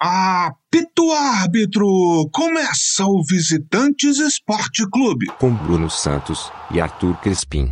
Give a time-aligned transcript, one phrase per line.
[0.00, 2.28] Apito árbitro!
[2.32, 5.26] Começa o Visitantes Esporte Clube.
[5.40, 7.68] Com Bruno Santos e Arthur Crespim.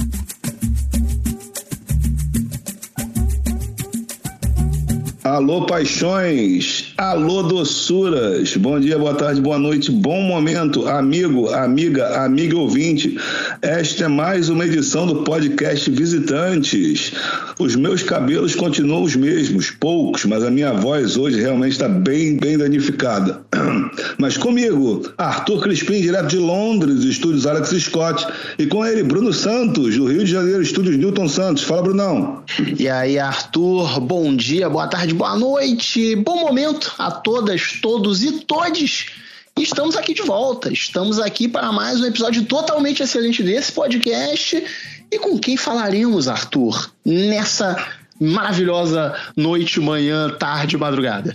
[5.22, 6.85] Alô, paixões!
[6.98, 8.56] Alô, doçuras!
[8.56, 13.18] Bom dia, boa tarde, boa noite, bom momento, amigo, amiga, amiga ouvinte.
[13.60, 17.12] Esta é mais uma edição do podcast Visitantes.
[17.58, 22.38] Os meus cabelos continuam os mesmos, poucos, mas a minha voz hoje realmente está bem,
[22.38, 23.42] bem danificada.
[24.18, 28.26] Mas comigo, Arthur Crispim, direto de Londres, estúdios Alex Scott,
[28.58, 31.62] e com ele, Bruno Santos, do Rio de Janeiro, estúdios Newton Santos.
[31.62, 32.42] Fala, Brunão.
[32.78, 38.40] E aí, Arthur, bom dia, boa tarde, boa noite, bom momento a todas, todos e
[38.40, 39.06] todes.
[39.58, 44.62] Estamos aqui de volta, estamos aqui para mais um episódio totalmente excelente desse podcast.
[45.10, 47.76] E com quem falaremos, Arthur, nessa
[48.20, 51.32] maravilhosa noite, manhã, tarde, madrugada?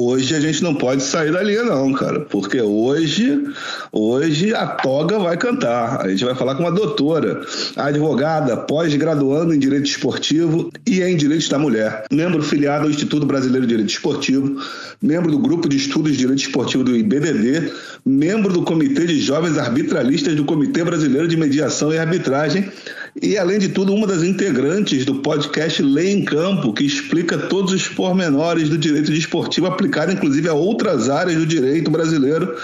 [0.00, 3.36] Hoje a gente não pode sair da linha, não, cara, porque hoje,
[3.90, 6.02] hoje a toga vai cantar.
[6.02, 11.48] A gente vai falar com uma doutora, advogada, pós-graduando em Direito Esportivo e em Direitos
[11.48, 14.62] da Mulher, membro filiado ao Instituto Brasileiro de Direito Esportivo,
[15.02, 17.72] membro do Grupo de Estudos de Direito Esportivo do IBDD,
[18.06, 22.70] membro do Comitê de Jovens Arbitralistas do Comitê Brasileiro de Mediação e Arbitragem
[23.22, 27.72] e, além de tudo, uma das integrantes do podcast Lei em Campo, que explica todos
[27.72, 32.56] os pormenores do direito desportivo aplicado, inclusive, a outras áreas do direito brasileiro.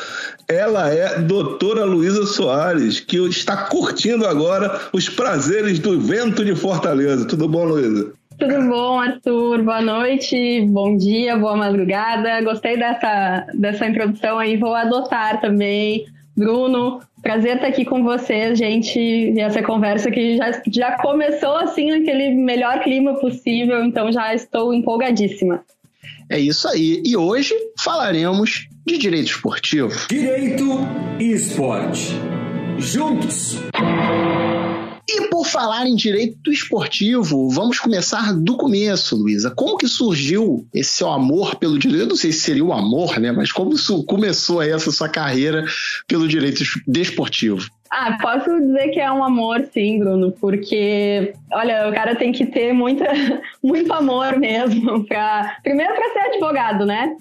[0.48, 7.24] Ela é doutora Luísa Soares, que está curtindo agora os prazeres do vento de Fortaleza.
[7.24, 8.12] Tudo bom, Luísa?
[8.38, 9.62] Tudo bom, Arthur?
[9.62, 12.42] Boa noite, bom dia, boa madrugada.
[12.42, 16.04] Gostei dessa, dessa introdução aí, vou adotar também.
[16.36, 19.00] Bruno, Prazer estar aqui com vocês, gente.
[19.00, 24.74] E essa conversa que já, já começou assim naquele melhor clima possível, então já estou
[24.74, 25.64] empolgadíssima.
[26.28, 27.02] É isso aí.
[27.02, 29.90] E hoje falaremos de direito esportivo.
[30.10, 30.80] Direito
[31.18, 32.12] e esporte.
[32.76, 33.58] Juntos.
[35.16, 39.48] E por falar em direito esportivo, vamos começar do começo, Luísa.
[39.48, 42.02] Como que surgiu esse seu amor pelo direito?
[42.02, 43.30] Eu não sei se seria o amor, né?
[43.30, 43.76] Mas como
[44.06, 45.64] começou essa sua carreira
[46.08, 47.68] pelo direito desportivo?
[47.92, 52.46] Ah, posso dizer que é um amor, sim, Bruno, porque, olha, o cara tem que
[52.46, 53.04] ter muita,
[53.62, 57.14] muito amor mesmo para, primeiro para ser advogado, né?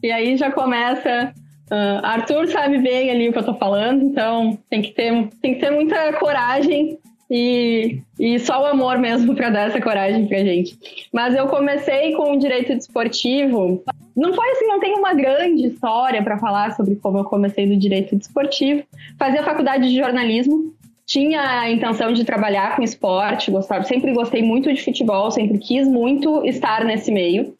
[0.00, 1.32] E aí já começa
[1.72, 5.54] Uh, Arthur sabe bem ali o que eu tô falando, então tem que ter, tem
[5.54, 6.98] que ter muita coragem
[7.34, 10.78] e, e só o amor mesmo para dar essa coragem pra gente.
[11.10, 13.82] Mas eu comecei com o direito desportivo.
[14.14, 17.78] Não foi assim, não tem uma grande história para falar sobre como eu comecei no
[17.78, 18.82] direito desportivo.
[19.18, 20.74] Fazia faculdade de jornalismo,
[21.06, 25.88] tinha a intenção de trabalhar com esporte, gostava, sempre gostei muito de futebol, sempre quis
[25.88, 27.54] muito estar nesse meio.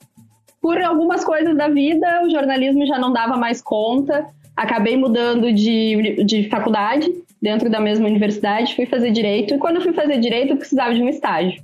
[0.60, 6.22] Por algumas coisas da vida, o jornalismo já não dava mais conta, acabei mudando de,
[6.25, 7.10] de faculdade
[7.42, 10.94] dentro da mesma universidade, fui fazer direito, e quando eu fui fazer direito, eu precisava
[10.94, 11.60] de um estágio.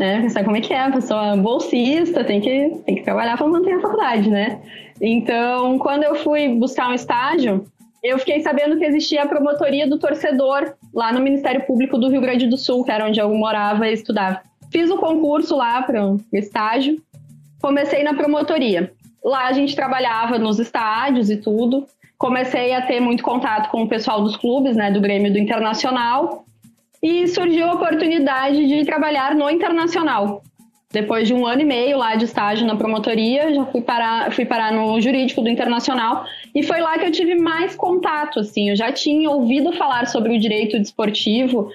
[0.00, 0.26] Né?
[0.30, 3.74] Sabe como é que é, a pessoa bolsista, tem que, tem que trabalhar para manter
[3.74, 4.60] a faculdade, né?
[5.00, 7.66] Então, quando eu fui buscar um estágio,
[8.02, 12.20] eu fiquei sabendo que existia a promotoria do torcedor lá no Ministério Público do Rio
[12.20, 14.40] Grande do Sul, que era onde eu morava e estudava.
[14.70, 17.02] Fiz o concurso lá para o estágio,
[17.60, 18.92] comecei na promotoria.
[19.22, 21.86] Lá a gente trabalhava nos estádios e tudo
[22.18, 26.44] comecei a ter muito contato com o pessoal dos clubes, né, do Grêmio do Internacional,
[27.00, 30.42] e surgiu a oportunidade de trabalhar no Internacional.
[30.90, 34.44] Depois de um ano e meio lá de estágio na promotoria, já fui parar, fui
[34.44, 36.24] parar no jurídico do Internacional
[36.54, 40.34] e foi lá que eu tive mais contato, assim, eu já tinha ouvido falar sobre
[40.34, 41.70] o direito desportivo,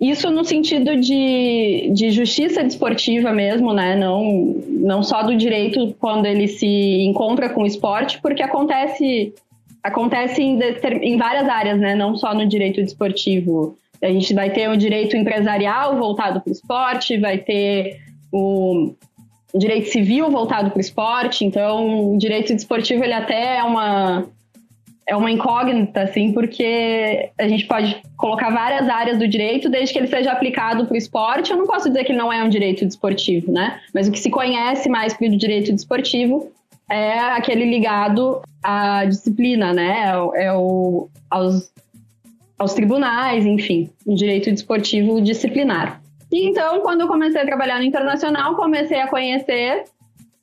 [0.00, 3.94] isso no sentido de, de justiça desportiva mesmo, né?
[3.94, 6.66] Não, não só do direito quando ele se
[7.04, 9.34] encontra com o esporte, porque acontece
[9.82, 10.58] acontece em,
[11.02, 11.94] em várias áreas, né?
[11.94, 13.76] Não só no direito desportivo.
[14.02, 18.00] A gente vai ter o direito empresarial voltado para o esporte, vai ter
[18.32, 18.94] o
[19.54, 21.44] direito civil voltado para o esporte.
[21.44, 24.26] Então, o direito desportivo ele até é uma
[25.04, 29.98] é uma incógnita, assim, porque a gente pode colocar várias áreas do direito, desde que
[29.98, 31.50] ele seja aplicado para o esporte.
[31.50, 33.80] Eu não posso dizer que não é um direito desportivo, né?
[33.92, 36.52] Mas o que se conhece mais para o direito desportivo
[36.90, 40.12] é aquele ligado à disciplina, né?
[40.34, 41.72] É, é o, aos,
[42.58, 46.00] aos tribunais, enfim, o direito desportivo disciplinar.
[46.30, 49.84] E então, quando eu comecei a trabalhar no internacional, comecei a conhecer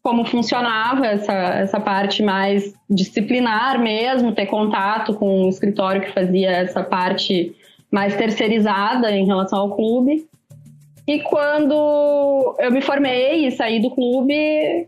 [0.01, 6.51] como funcionava essa, essa parte mais disciplinar mesmo, ter contato com um escritório que fazia
[6.51, 7.55] essa parte
[7.91, 10.25] mais terceirizada em relação ao clube.
[11.07, 14.87] E quando eu me formei e saí do clube,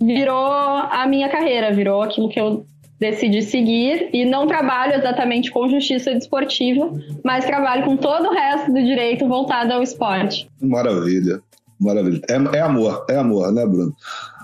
[0.00, 2.64] virou a minha carreira, virou aquilo que eu
[2.98, 6.90] decidi seguir e não trabalho exatamente com justiça desportiva,
[7.22, 10.48] mas trabalho com todo o resto do direito voltado ao esporte.
[10.60, 11.40] Maravilha,
[11.78, 12.20] maravilha.
[12.28, 13.94] É, é amor, é amor, né, Bruno?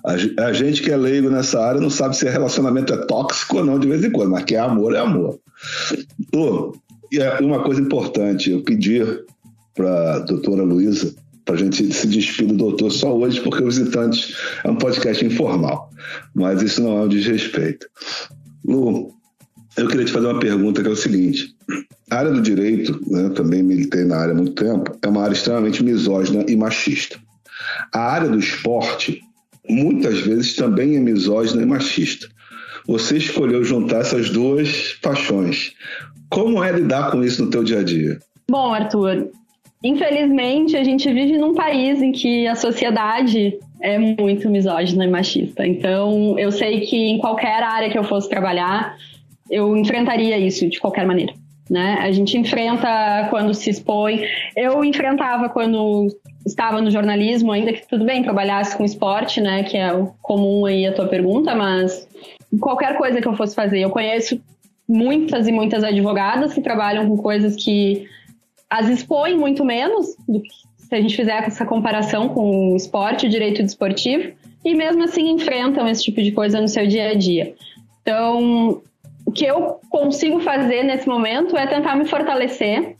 [0.05, 3.65] A, a, gente que é leigo nessa área não sabe se relacionamento é tóxico ou
[3.65, 5.39] não de vez em quando, mas que é amor, é amor.
[6.35, 6.73] Oh,
[7.11, 9.01] e é uma coisa importante, eu pedi
[9.75, 13.67] para a doutora Luísa para a gente se despedir do doutor só hoje, porque o
[13.67, 14.35] Visitantes
[14.65, 15.91] é um podcast informal.
[16.35, 17.87] Mas isso não é um desrespeito.
[18.65, 19.13] Lu,
[19.77, 21.55] eu queria te fazer uma pergunta que é o seguinte.
[22.11, 25.35] A área do direito, né, também militei na área há muito tempo, é uma área
[25.35, 27.19] extremamente misógina e machista.
[27.93, 29.21] A área do esporte,
[29.69, 32.29] muitas vezes, também é misógina e machista.
[32.87, 35.73] Você escolheu juntar essas duas paixões.
[36.29, 38.19] Como é lidar com isso no teu dia a dia?
[38.51, 39.31] Bom, Arthur,
[39.83, 45.67] infelizmente a gente vive num país em que a sociedade é muito misógina e machista.
[45.67, 48.97] Então, eu sei que em qualquer área que eu fosse trabalhar,
[49.51, 51.35] eu enfrentaria isso de qualquer maneira.
[51.69, 51.99] Né?
[52.01, 54.25] A gente enfrenta quando se expõe.
[54.57, 56.09] Eu enfrentava quando
[56.47, 60.67] estava no jornalismo, ainda que tudo bem trabalhasse com esporte, né, que é o comum
[60.67, 62.07] aí a tua pergunta, mas
[62.61, 64.41] qualquer coisa que eu fosse fazer, eu conheço
[64.89, 68.07] muitas e muitas advogadas que trabalham com coisas que
[68.73, 70.49] as expõem muito menos do que
[70.79, 74.33] se a gente fizer essa comparação com o esporte, o direito desportivo,
[74.65, 77.55] e mesmo assim enfrentam esse tipo de coisa no seu dia a dia.
[78.01, 78.81] Então,
[79.27, 82.97] o que eu consigo fazer nesse momento é tentar me fortalecer.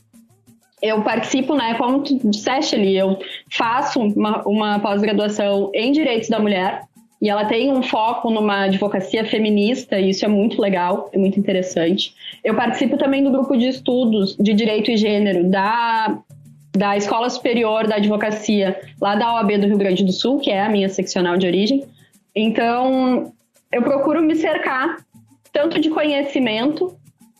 [0.79, 3.17] Eu participo, né, como tu disseste ali, eu
[3.51, 6.81] faço uma, uma pós-graduação em direitos da mulher,
[7.23, 11.39] e ela tem um foco numa advocacia feminista, e isso é muito legal, é muito
[11.39, 12.13] interessante.
[12.43, 16.19] Eu participo também do grupo de estudos de direito e gênero da
[16.75, 20.63] da Escola Superior da Advocacia, lá da OAB do Rio Grande do Sul, que é
[20.63, 21.85] a minha seccional de origem.
[22.35, 23.31] Então,
[23.71, 24.97] eu procuro me cercar
[25.53, 26.97] tanto de conhecimento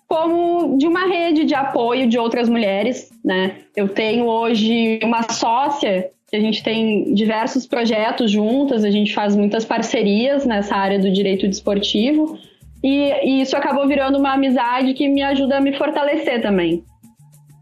[0.07, 3.57] como de uma rede de apoio de outras mulheres, né?
[3.75, 9.65] Eu tenho hoje uma sócia, a gente tem diversos projetos juntas, a gente faz muitas
[9.65, 12.37] parcerias nessa área do direito desportivo,
[12.83, 16.83] e, e isso acabou virando uma amizade que me ajuda a me fortalecer também.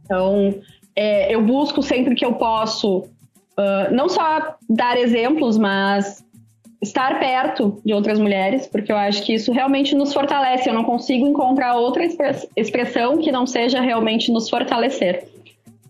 [0.04, 0.56] Então,
[0.96, 6.26] é, eu busco sempre que eu posso, uh, não só dar exemplos, mas
[6.82, 10.68] estar perto de outras mulheres, porque eu acho que isso realmente nos fortalece.
[10.68, 12.04] Eu não consigo encontrar outra
[12.58, 15.31] expressão que não seja realmente nos fortalecer.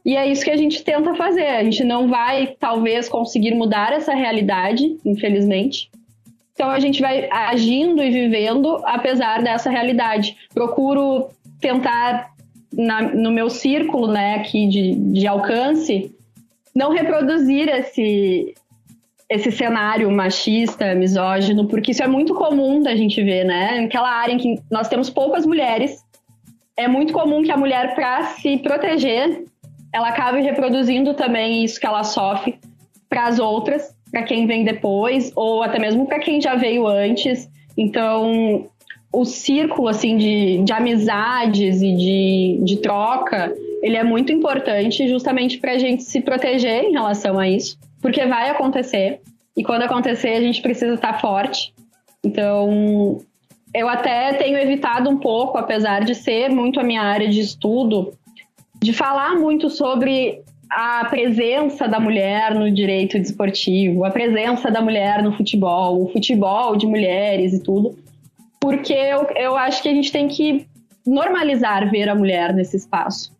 [0.03, 1.45] E é isso que a gente tenta fazer.
[1.45, 5.89] A gente não vai, talvez, conseguir mudar essa realidade, infelizmente.
[6.53, 10.35] Então a gente vai agindo e vivendo apesar dessa realidade.
[10.53, 12.31] Procuro tentar
[12.73, 16.13] na, no meu círculo, né, aqui de, de alcance,
[16.73, 18.53] não reproduzir esse,
[19.29, 23.85] esse cenário machista, misógino, porque isso é muito comum da gente ver, né?
[23.85, 26.03] Aquela área em que nós temos poucas mulheres,
[26.77, 29.43] é muito comum que a mulher, para se proteger,
[29.93, 32.59] ela acabe reproduzindo também isso que ela sofre
[33.09, 37.49] para as outras, para quem vem depois, ou até mesmo para quem já veio antes.
[37.77, 38.65] Então,
[39.11, 45.57] o círculo assim de, de amizades e de, de troca ele é muito importante justamente
[45.57, 49.19] para a gente se proteger em relação a isso, porque vai acontecer
[49.57, 51.73] e quando acontecer a gente precisa estar forte.
[52.23, 53.17] Então
[53.73, 58.13] eu até tenho evitado um pouco, apesar de ser muito a minha área de estudo,
[58.81, 65.21] de falar muito sobre a presença da mulher no direito desportivo, a presença da mulher
[65.21, 67.97] no futebol, o futebol de mulheres e tudo,
[68.59, 70.65] porque eu, eu acho que a gente tem que
[71.05, 73.31] normalizar ver a mulher nesse espaço.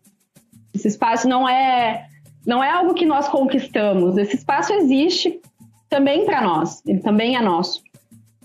[0.74, 2.06] Esse espaço não é
[2.46, 4.16] não é algo que nós conquistamos.
[4.18, 5.40] Esse espaço existe
[5.88, 6.82] também para nós.
[6.84, 7.82] Ele também é nosso.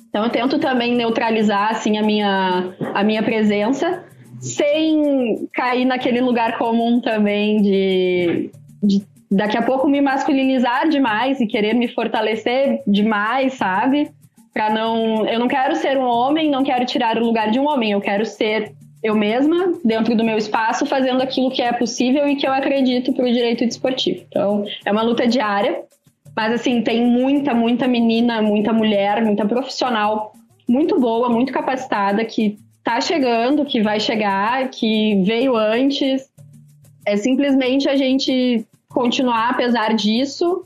[0.09, 4.03] Então eu tento também neutralizar assim a minha a minha presença
[4.39, 8.51] sem cair naquele lugar comum também de,
[8.83, 14.11] de daqui a pouco me masculinizar demais e querer me fortalecer demais, sabe?
[14.57, 17.67] para não, eu não quero ser um homem, não quero tirar o lugar de um
[17.67, 22.27] homem, eu quero ser eu mesma dentro do meu espaço, fazendo aquilo que é possível
[22.27, 24.25] e que eu acredito para o direito desportivo.
[24.27, 25.83] Então, é uma luta diária,
[26.35, 30.33] mas assim, tem muita, muita menina, muita mulher, muita profissional
[30.67, 36.23] muito boa, muito capacitada que está chegando, que vai chegar, que veio antes.
[37.05, 40.65] É simplesmente a gente continuar apesar disso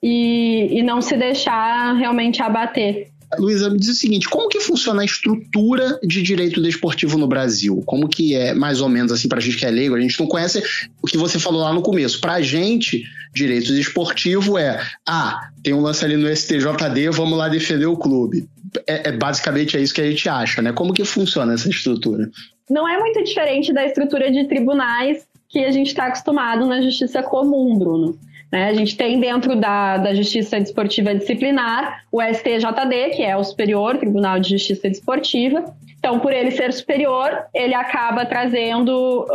[0.00, 3.08] e, e não se deixar realmente abater.
[3.40, 7.82] Luísa, me diz o seguinte, como que funciona a estrutura de direito desportivo no Brasil?
[7.84, 10.28] Como que é, mais ou menos assim, pra gente que é leigo, a gente não
[10.28, 10.62] conhece
[11.02, 12.20] o que você falou lá no começo.
[12.20, 13.02] Pra gente,
[13.34, 18.48] direito desportivo é, ah, tem um lance ali no STJD, vamos lá defender o clube.
[18.86, 20.72] É, é basicamente é isso que a gente acha, né?
[20.72, 22.30] Como que funciona essa estrutura?
[22.68, 27.22] Não é muito diferente da estrutura de tribunais que a gente está acostumado na justiça
[27.22, 28.18] comum, Bruno.
[28.52, 28.68] Né?
[28.68, 33.96] A gente tem dentro da, da Justiça Desportiva Disciplinar o STJD, que é o Superior
[33.98, 35.64] Tribunal de Justiça Desportiva.
[35.98, 39.26] Então, por ele ser superior, ele acaba trazendo,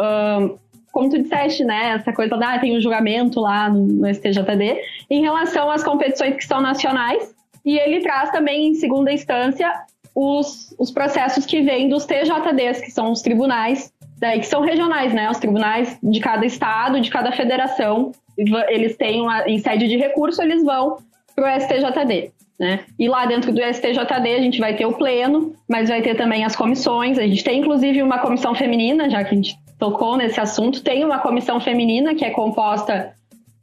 [0.92, 4.78] como tu disseste, né, essa coisa da ah, tem um julgamento lá no, no STJD,
[5.10, 9.72] em relação às competições que são nacionais, e ele traz também, em segunda instância,
[10.16, 15.14] os, os processos que vêm dos TJDs, que são os tribunais, daí, que são regionais,
[15.14, 15.30] né?
[15.30, 20.42] Os tribunais de cada estado, de cada federação, eles têm uma, em sede de recurso,
[20.42, 20.98] eles vão
[21.36, 22.32] para o STJD.
[22.60, 22.82] Né?
[23.00, 26.46] E lá dentro do STJD a gente vai ter o pleno, mas vai ter também
[26.46, 27.18] as comissões.
[27.18, 31.04] A gente tem inclusive uma comissão feminina, já que a gente tocou nesse assunto, tem
[31.04, 33.16] uma comissão feminina que é composta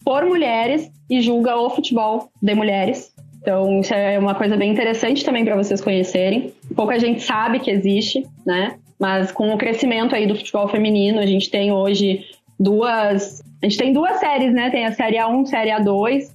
[0.05, 3.14] por mulheres e julga o futebol de mulheres.
[3.40, 6.52] Então, isso é uma coisa bem interessante também para vocês conhecerem.
[6.75, 8.76] Pouca gente sabe que existe, né?
[8.99, 12.25] Mas com o crescimento aí do futebol feminino, a gente tem hoje
[12.59, 13.42] duas.
[13.62, 14.71] A gente tem duas séries, né?
[14.71, 16.30] Tem a série A1 e a série A2.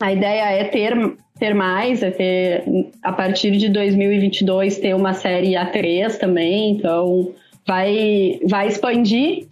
[0.00, 0.94] A ideia é ter,
[1.38, 2.64] ter mais, é ter,
[3.02, 6.70] a partir de 2022, ter uma série A3 também.
[6.70, 7.32] Então,
[7.66, 9.46] vai, vai expandir.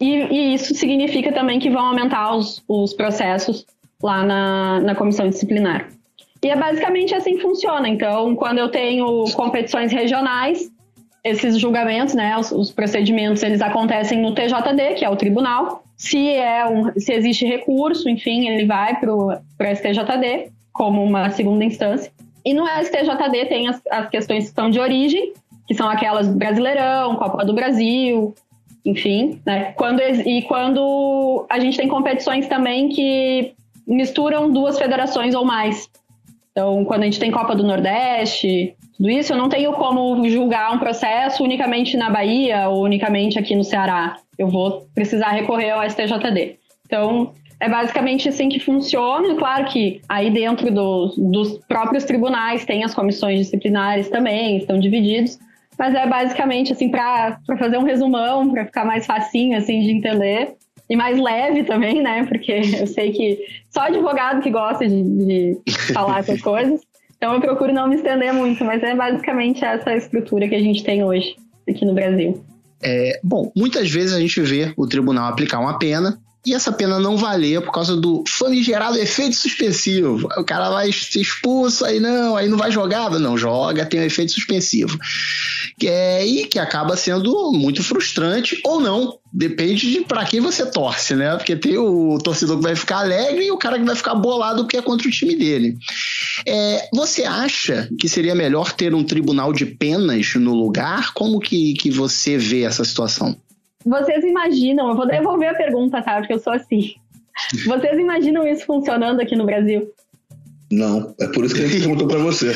[0.00, 3.66] E, e isso significa também que vão aumentar os, os processos
[4.00, 5.88] lá na, na comissão disciplinar.
[6.42, 7.88] E é basicamente assim que funciona.
[7.88, 10.70] Então, quando eu tenho competições regionais,
[11.24, 15.82] esses julgamentos, né, os, os, procedimentos, eles acontecem no TJD, que é o tribunal.
[15.96, 21.64] Se é um, se existe recurso, enfim, ele vai para o STJD como uma segunda
[21.64, 22.12] instância.
[22.44, 25.32] E no STJD tem as, as questões que são de origem,
[25.66, 28.34] que são aquelas Brasileirão, Copa do Brasil,
[28.84, 29.72] enfim, né?
[29.72, 33.52] Quando, e quando a gente tem competições também que
[33.86, 35.90] misturam duas federações ou mais.
[36.58, 40.74] Então, quando a gente tem Copa do Nordeste, tudo isso, eu não tenho como julgar
[40.74, 44.16] um processo unicamente na Bahia ou unicamente aqui no Ceará.
[44.36, 46.56] Eu vou precisar recorrer ao STJD.
[46.84, 49.36] Então, é basicamente assim que funciona.
[49.36, 55.38] Claro que aí dentro do, dos próprios tribunais tem as comissões disciplinares também, estão divididos.
[55.78, 60.56] Mas é basicamente assim, para fazer um resumão, para ficar mais facinho assim de entender
[60.88, 62.24] e mais leve também, né?
[62.24, 63.38] Porque eu sei que
[63.70, 65.60] só advogado que gosta de, de
[65.92, 66.80] falar essas coisas.
[67.16, 70.84] Então eu procuro não me estender muito, mas é basicamente essa estrutura que a gente
[70.84, 71.36] tem hoje
[71.68, 72.42] aqui no Brasil.
[72.80, 76.98] É, bom, muitas vezes a gente vê o tribunal aplicar uma pena e essa pena
[76.98, 80.28] não valer por causa do famigerado efeito suspensivo.
[80.36, 84.04] O cara vai ser expulso, aí não, aí não vai jogar, não joga, tem um
[84.04, 84.98] efeito suspensivo.
[85.78, 89.18] Que é, e que acaba sendo muito frustrante ou não.
[89.30, 91.36] Depende de para quem você torce, né?
[91.36, 94.62] Porque tem o torcedor que vai ficar alegre e o cara que vai ficar bolado
[94.62, 95.76] porque é contra o time dele.
[96.46, 101.12] É, você acha que seria melhor ter um tribunal de penas no lugar?
[101.12, 103.36] Como que, que você vê essa situação?
[103.84, 106.18] Vocês imaginam, eu vou devolver a pergunta, tá?
[106.18, 106.94] Porque eu sou assim.
[107.66, 109.88] Vocês imaginam isso funcionando aqui no Brasil?
[110.70, 112.52] Não, é por isso que a gente perguntou para você.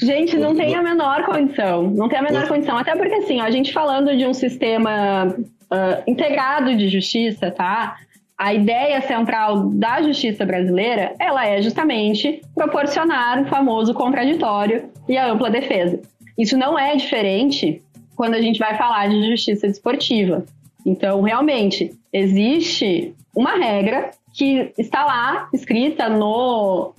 [0.00, 1.90] Gente, não tem a menor condição.
[1.90, 2.76] Não tem a menor condição.
[2.76, 7.96] Até porque, assim, ó, a gente falando de um sistema uh, integrado de justiça, tá?
[8.36, 15.32] A ideia central da justiça brasileira, ela é justamente proporcionar o famoso contraditório e a
[15.32, 16.00] ampla defesa.
[16.38, 17.82] Isso não é diferente
[18.18, 20.44] quando a gente vai falar de justiça desportiva.
[20.84, 26.92] Então, realmente, existe uma regra que está lá escrita no,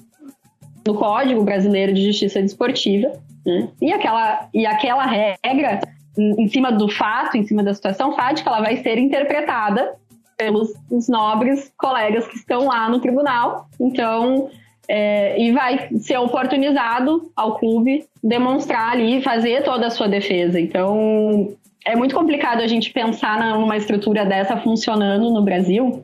[0.88, 3.12] no Código Brasileiro de Justiça Desportiva,
[3.46, 3.68] né?
[3.82, 5.82] e, aquela, e aquela regra,
[6.18, 9.96] em, cima do fato, em cima da situação fática, ela vai ser interpretada
[10.38, 10.72] pelos
[11.10, 13.68] nobres colegas que estão lá no tribunal.
[13.78, 14.50] Então,
[14.90, 20.60] é, e vai ser oportunizado ao clube demonstrar ali, fazer toda a sua defesa.
[20.60, 21.56] Então,
[21.86, 26.04] é muito complicado a gente pensar numa estrutura dessa funcionando no Brasil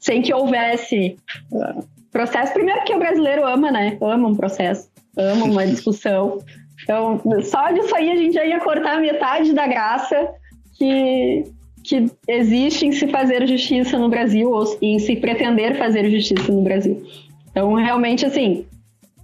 [0.00, 1.16] sem que houvesse
[1.52, 2.52] uh, processo.
[2.52, 3.96] Primeiro que o brasileiro ama, né?
[4.00, 6.38] Ama um processo, ama uma discussão.
[6.82, 10.28] Então, só disso aí a gente já ia cortar metade da graça
[10.76, 11.44] que,
[11.84, 16.62] que existe em se fazer justiça no Brasil ou em se pretender fazer justiça no
[16.62, 17.04] Brasil.
[17.58, 18.66] Então, realmente, assim,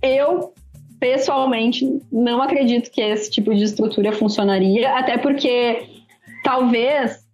[0.03, 0.53] eu
[0.99, 5.87] pessoalmente não acredito que esse tipo de estrutura funcionaria, até porque
[6.43, 7.25] talvez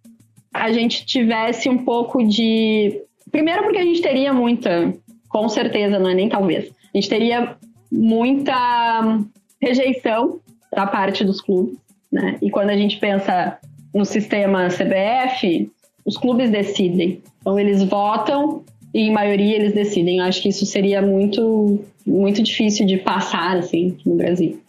[0.53, 3.01] a gente tivesse um pouco de.
[3.31, 4.93] Primeiro, porque a gente teria muita,
[5.27, 7.57] com certeza, não é nem talvez, a gente teria
[7.91, 9.17] muita
[9.59, 10.39] rejeição
[10.71, 11.79] da parte dos clubes,
[12.11, 12.37] né?
[12.43, 13.57] E quando a gente pensa
[13.91, 15.71] no sistema CBF,
[16.05, 17.23] os clubes decidem.
[17.39, 20.17] Então, eles votam e em maioria eles decidem.
[20.17, 24.59] Eu acho que isso seria muito, muito difícil de passar assim no Brasil.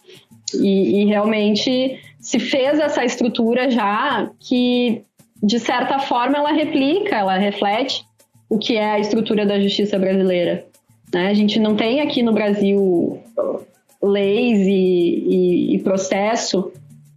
[0.55, 5.03] E, e realmente se fez essa estrutura já que
[5.43, 8.05] de certa forma ela replica, ela reflete
[8.49, 10.65] o que é a estrutura da justiça brasileira.
[11.13, 11.29] Né?
[11.29, 13.21] A gente não tem aqui no Brasil
[14.03, 16.73] leis e, e, e processo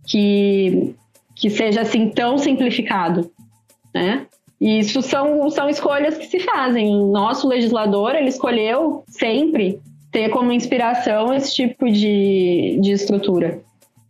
[0.07, 0.95] que,
[1.35, 3.31] que seja assim tão simplificado,
[3.93, 4.27] né?
[4.65, 6.91] Isso são, são escolhas que se fazem.
[7.11, 9.79] Nosso legislador, ele escolheu sempre
[10.11, 13.61] ter como inspiração esse tipo de, de estrutura.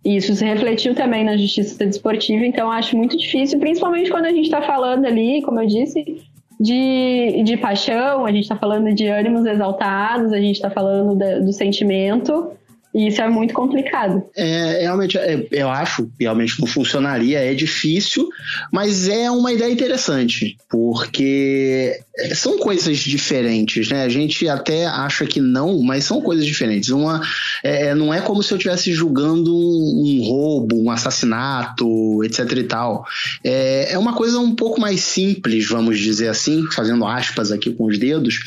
[0.05, 4.29] E isso se refletiu também na justiça desportiva, então acho muito difícil, principalmente quando a
[4.29, 6.23] gente está falando ali, como eu disse,
[6.57, 11.51] de, de paixão, a gente está falando de ânimos exaltados, a gente está falando do
[11.51, 12.51] sentimento.
[12.95, 14.23] E isso é muito complicado.
[14.37, 18.29] É, realmente, é, eu acho realmente não funcionaria, é difícil,
[18.71, 21.99] mas é uma ideia interessante, porque
[22.33, 24.03] são coisas diferentes, né?
[24.03, 26.89] A gente até acha que não, mas são coisas diferentes.
[26.89, 27.21] Uma,
[27.61, 32.63] é, não é como se eu estivesse julgando um, um, roubo, um assassinato, etc e
[32.63, 33.05] tal.
[33.43, 37.85] É, é uma coisa um pouco mais simples, vamos dizer assim, fazendo aspas aqui com
[37.85, 38.39] os dedos,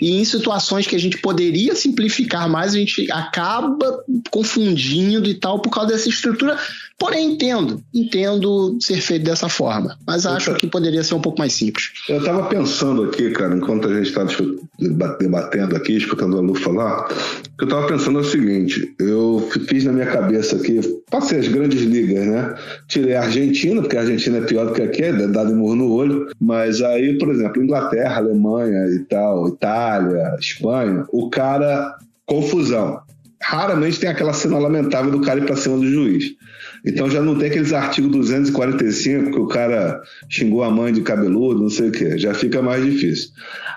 [0.00, 3.93] e em situações que a gente poderia simplificar mais, a gente acaba
[4.30, 6.56] confundindo e tal por causa dessa estrutura.
[6.96, 11.52] Porém, entendo, entendo ser feito dessa forma, mas acho que poderia ser um pouco mais
[11.52, 11.90] simples.
[12.08, 14.30] Eu estava pensando aqui, cara, enquanto a gente estava
[15.18, 17.08] debatendo aqui, escutando a Lu falar,
[17.60, 22.26] eu estava pensando o seguinte: eu fiz na minha cabeça aqui, passei as grandes ligas,
[22.26, 22.54] né?
[22.86, 25.92] Tirei a Argentina, porque a Argentina é pior do que aqui, é dado murro no
[25.92, 33.02] olho, mas aí, por exemplo, Inglaterra, Alemanha e tal, Itália, Espanha, o cara, confusão
[33.46, 36.32] raramente tem aquela cena lamentável do cara ir para cima do juiz.
[36.84, 41.60] Então já não tem aqueles artigos 245 que o cara xingou a mãe de cabeludo,
[41.60, 42.18] não sei o quê.
[42.18, 43.30] Já fica mais difícil.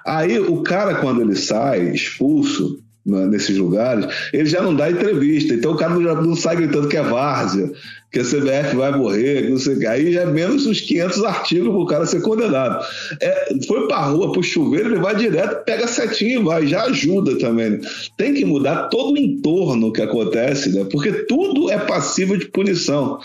[0.06, 5.54] Aí o cara, quando ele sai expulso, nesses lugares, ele já não dá entrevista.
[5.54, 7.72] Então o cara já não sai gritando que é várzea,
[8.12, 9.88] que a CBF vai morrer, que não sei o que.
[9.88, 12.86] Aí já é menos uns 500 artigos para o cara ser condenado.
[13.22, 16.68] É, foi para a rua, para o chuveiro, ele vai direto, pega setinho e vai,
[16.68, 17.72] já ajuda também.
[17.72, 17.82] Né?
[18.18, 20.86] Tem que mudar todo o entorno que acontece, né?
[20.92, 23.20] porque tudo é passível de punição.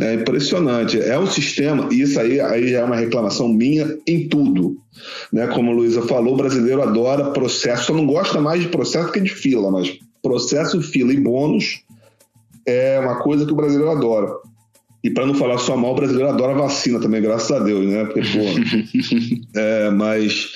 [0.00, 1.00] É impressionante.
[1.00, 4.76] É um sistema, e isso aí, aí é uma reclamação minha em tudo.
[5.32, 5.46] Né?
[5.48, 9.20] Como a Luísa falou, o brasileiro adora processo, só não gosta mais de processo que
[9.20, 11.82] de fila, mas processo, fila e bônus
[12.66, 14.32] é uma coisa que o brasileiro adora.
[15.02, 18.04] E para não falar só mal, o brasileiro adora vacina também, graças a Deus, né?
[18.04, 20.52] Porque, pô, é, mas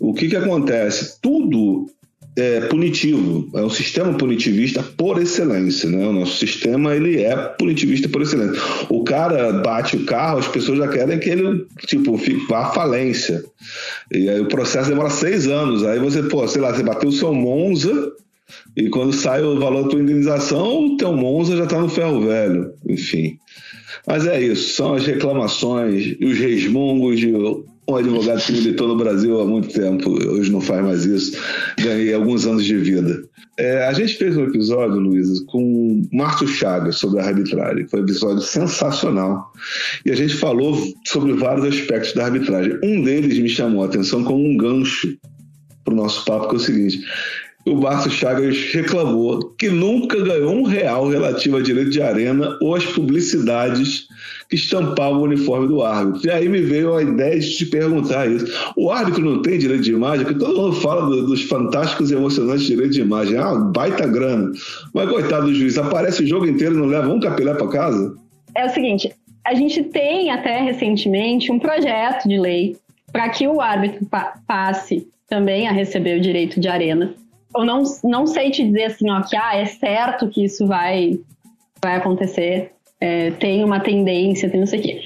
[0.00, 1.20] o que que acontece?
[1.20, 1.86] Tudo
[2.34, 6.06] é punitivo, é um sistema punitivista por excelência, né?
[6.06, 8.60] O nosso sistema ele é punitivista por excelência.
[8.88, 12.18] O cara bate o carro, as pessoas já querem que ele tipo
[12.48, 13.44] vá à falência.
[14.10, 15.84] E aí o processo demora seis anos.
[15.84, 18.12] Aí você, pô, sei lá, você bateu o seu Monza
[18.76, 22.22] e quando sai o valor da tua indenização, o teu Monza já está no ferro
[22.22, 22.72] velho.
[22.88, 23.38] Enfim.
[24.06, 27.30] Mas é isso, são as reclamações e os resmungos de
[27.88, 31.36] um advogado que militou no Brasil há muito tempo, hoje não faz mais isso,
[31.78, 33.22] ganhei alguns anos de vida.
[33.58, 37.86] É, a gente fez um episódio, Luísa, com Márcio Chagas sobre a arbitragem.
[37.86, 39.52] Foi um episódio sensacional.
[40.06, 42.78] E a gente falou sobre vários aspectos da arbitragem.
[42.82, 45.18] Um deles me chamou a atenção como um gancho
[45.84, 47.04] para o nosso papo, que é o seguinte:
[47.64, 52.74] o Márcio Chagas reclamou que nunca ganhou um real relativo a direito de arena ou
[52.74, 54.08] às publicidades
[54.48, 56.26] que estampavam o uniforme do árbitro.
[56.26, 58.46] E aí me veio a ideia de te perguntar isso.
[58.76, 60.26] O árbitro não tem direito de imagem?
[60.26, 63.38] Porque todo mundo fala do, dos fantásticos e emocionantes direitos de imagem.
[63.38, 64.50] Ah, baita grana.
[64.92, 68.14] Mas coitado do juiz, aparece o jogo inteiro e não leva um capilé para casa?
[68.56, 69.10] É o seguinte,
[69.46, 72.76] a gente tem até recentemente um projeto de lei
[73.12, 77.14] para que o árbitro pa passe também a receber o direito de arena
[77.54, 81.18] eu não, não sei te dizer assim, ó, que ah, é certo que isso vai,
[81.80, 85.02] vai acontecer, é, tem uma tendência, tem não sei o quê.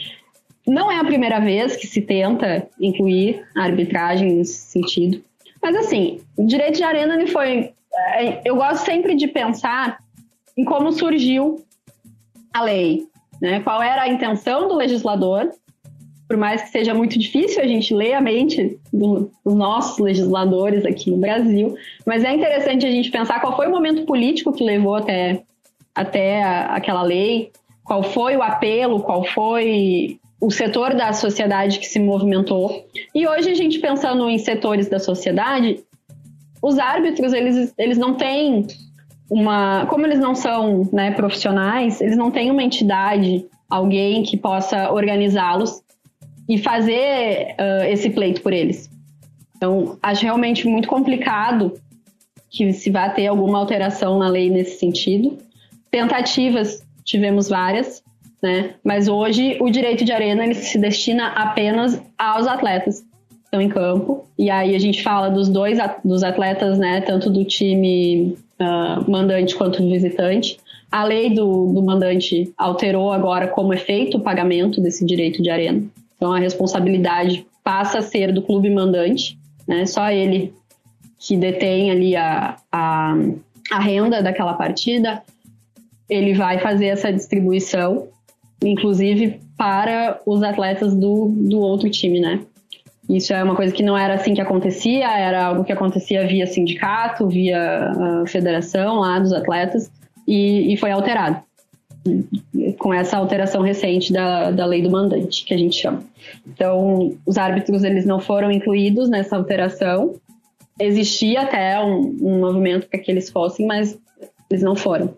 [0.67, 5.23] Não é a primeira vez que se tenta incluir a arbitragem nesse sentido.
[5.63, 7.73] Mas assim, direito de arena ele foi.
[8.15, 9.99] É, eu gosto sempre de pensar
[10.57, 11.65] em como surgiu
[12.53, 13.07] a lei,
[13.41, 13.61] né?
[13.61, 15.51] Qual era a intenção do legislador
[16.29, 20.85] por mais que seja muito difícil a gente ler a mente do, dos nossos legisladores
[20.85, 24.65] aqui no Brasil, mas é interessante a gente pensar qual foi o momento político que
[24.65, 25.43] levou até,
[25.95, 27.53] até a, aquela lei,
[27.85, 32.85] qual foi o apelo, qual foi o setor da sociedade que se movimentou.
[33.15, 35.81] E hoje a gente pensando em setores da sociedade,
[36.61, 38.67] os árbitros, eles, eles não têm
[39.31, 39.87] uma...
[39.87, 45.83] Como eles não são né, profissionais, eles não têm uma entidade, alguém que possa organizá-los
[46.49, 48.89] e fazer uh, esse pleito por eles.
[49.57, 51.73] Então, acho realmente muito complicado
[52.51, 55.39] que se vá ter alguma alteração na lei nesse sentido.
[55.91, 58.03] Tentativas tivemos várias,
[58.43, 58.75] né?
[58.85, 63.69] Mas hoje o direito de arena ele se destina apenas aos atletas que estão em
[63.69, 64.25] campo.
[64.39, 67.01] E aí a gente fala dos dois dos atletas, né?
[67.01, 70.59] Tanto do time uh, mandante quanto do visitante.
[70.91, 75.51] A lei do, do mandante alterou agora como é feito o pagamento desse direito de
[75.51, 75.83] arena.
[76.17, 79.87] Então a responsabilidade passa a ser do clube mandante, né?
[79.87, 80.55] Só ele
[81.19, 83.15] que detém ali a, a,
[83.71, 85.23] a renda daquela partida,
[86.09, 88.09] ele vai fazer essa distribuição,
[88.63, 92.41] inclusive para os atletas do, do outro time, né?
[93.09, 96.47] Isso é uma coisa que não era assim que acontecia, era algo que acontecia via
[96.47, 99.91] sindicato, via uh, federação lá dos atletas,
[100.27, 101.41] e, e, foi alterado.
[102.79, 106.03] Com essa alteração recente da, da lei do mandante, que a gente chama.
[106.47, 110.15] Então, os árbitros eles não foram incluídos nessa alteração.
[110.79, 113.99] Existia até um, um movimento para que eles fossem, mas
[114.51, 115.15] eles não foram.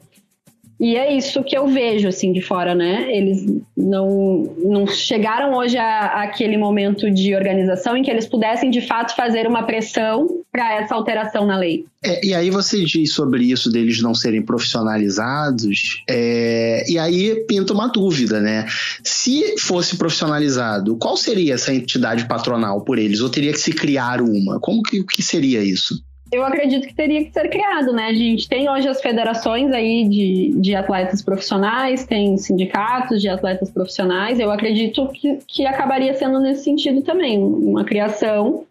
[0.81, 3.09] E é isso que eu vejo, assim, de fora, né?
[3.11, 3.45] Eles
[3.77, 9.17] não, não chegaram hoje a, aquele momento de organização em que eles pudessem, de fato,
[9.17, 11.85] fazer uma pressão para essa alteração na lei.
[12.05, 17.73] É, e aí você diz sobre isso deles não serem profissionalizados, é, e aí pinta
[17.73, 18.67] uma dúvida, né?
[19.03, 23.21] Se fosse profissionalizado, qual seria essa entidade patronal por eles?
[23.21, 24.61] Ou teria que se criar uma?
[24.61, 26.01] Como que, que seria isso?
[26.31, 28.07] Eu acredito que teria que ser criado, né?
[28.07, 33.71] A gente tem hoje as federações aí de, de atletas profissionais, tem sindicatos de atletas
[33.71, 34.39] profissionais.
[34.39, 38.65] Eu acredito que, que acabaria sendo nesse sentido também, uma criação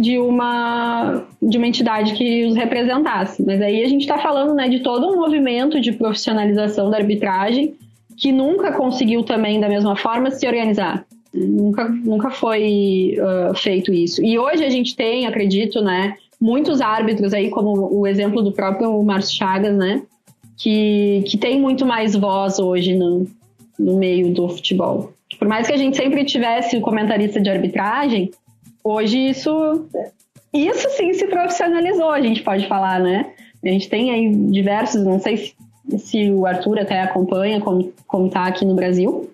[0.00, 3.44] de uma, de uma entidade que os representasse.
[3.44, 7.74] Mas aí a gente está falando né, de todo um movimento de profissionalização da arbitragem
[8.16, 11.04] que nunca conseguiu também, da mesma forma, se organizar.
[11.32, 14.24] Nunca, nunca foi uh, feito isso.
[14.24, 19.02] E hoje a gente tem, acredito, né, muitos árbitros aí, como o exemplo do próprio
[19.02, 20.02] Márcio Chagas, né?
[20.56, 23.26] Que, que tem muito mais voz hoje no,
[23.78, 25.12] no meio do futebol.
[25.38, 28.30] Por mais que a gente sempre tivesse o comentarista de arbitragem,
[28.82, 29.86] hoje isso,
[30.52, 33.30] isso sim se profissionalizou, a gente pode falar, né?
[33.64, 35.54] A gente tem aí diversos, não sei se,
[35.98, 39.30] se o Arthur até acompanha como, como tá aqui no Brasil,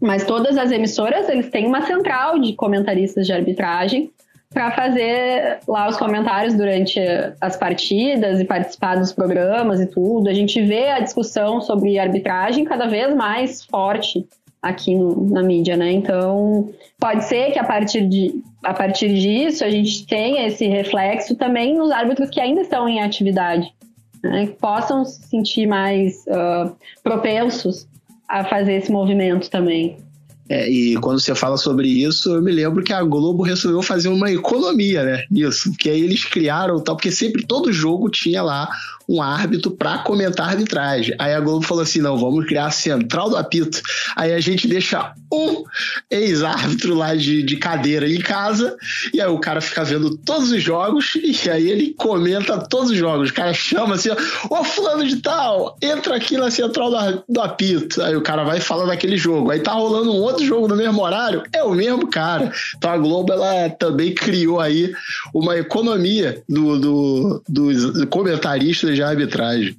[0.00, 4.10] mas todas as emissoras, eles têm uma central de comentaristas de arbitragem
[4.54, 7.00] para fazer lá os comentários durante
[7.40, 10.28] as partidas e participar dos programas e tudo.
[10.28, 14.24] A gente vê a discussão sobre arbitragem cada vez mais forte
[14.62, 15.90] aqui no, na mídia, né?
[15.90, 21.34] Então, pode ser que a partir, de, a partir disso a gente tenha esse reflexo
[21.34, 23.74] também nos árbitros que ainda estão em atividade,
[24.22, 24.46] né?
[24.46, 27.86] que possam se sentir mais uh, propensos
[28.28, 29.98] a fazer esse movimento também.
[30.48, 34.08] É, e quando você fala sobre isso, eu me lembro que a Globo resolveu fazer
[34.08, 35.24] uma economia, né?
[35.30, 35.72] Nisso.
[35.78, 38.68] Que aí eles criaram tal, porque sempre todo jogo tinha lá
[39.08, 41.14] um árbitro para comentar a arbitragem.
[41.18, 43.80] Aí a Globo falou assim: não, vamos criar a central do apito.
[44.16, 45.64] Aí a gente deixa um
[46.10, 48.76] ex-árbitro lá de, de cadeira em casa,
[49.12, 52.96] e aí o cara fica vendo todos os jogos, e aí ele comenta todos os
[52.96, 53.30] jogos.
[53.30, 54.10] O cara chama assim:
[54.50, 58.02] ô fulano de tal, entra aqui na central do, do apito.
[58.02, 59.50] Aí o cara vai falando daquele jogo.
[59.50, 62.52] Aí tá rolando um outro jogo no mesmo horário, é o mesmo cara.
[62.76, 64.92] Então a Globo ela também criou aí
[65.34, 69.76] uma economia do, do, dos comentaristas de arbitragem.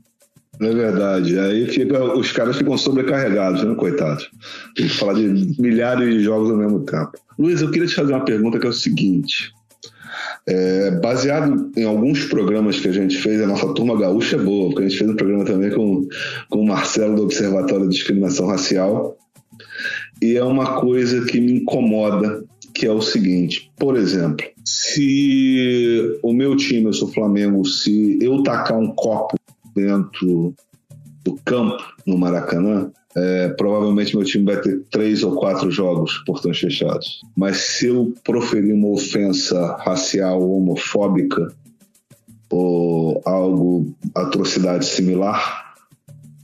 [0.59, 1.37] É verdade.
[1.37, 4.29] Aí fica, os caras ficam sobrecarregados, né, coitados?
[4.75, 7.11] Tem que falar de milhares de jogos ao mesmo tempo.
[7.37, 9.53] Luiz, eu queria te fazer uma pergunta que é o seguinte.
[10.47, 14.69] É, baseado em alguns programas que a gente fez, a nossa turma gaúcha é boa,
[14.69, 16.07] porque a gente fez um programa também com,
[16.49, 19.17] com o Marcelo do Observatório de Discriminação Racial.
[20.25, 26.33] E é uma coisa que me incomoda, que é o seguinte: por exemplo, se o
[26.33, 29.37] meu time, eu sou Flamengo, se eu tacar um copo
[29.75, 30.51] dentro
[31.23, 36.57] do campo no Maracanã, é, provavelmente meu time vai ter três ou quatro jogos portões
[36.57, 37.21] fechados.
[37.37, 41.53] Mas se eu proferir uma ofensa racial homofóbica
[42.49, 45.64] ou algo, atrocidade similar,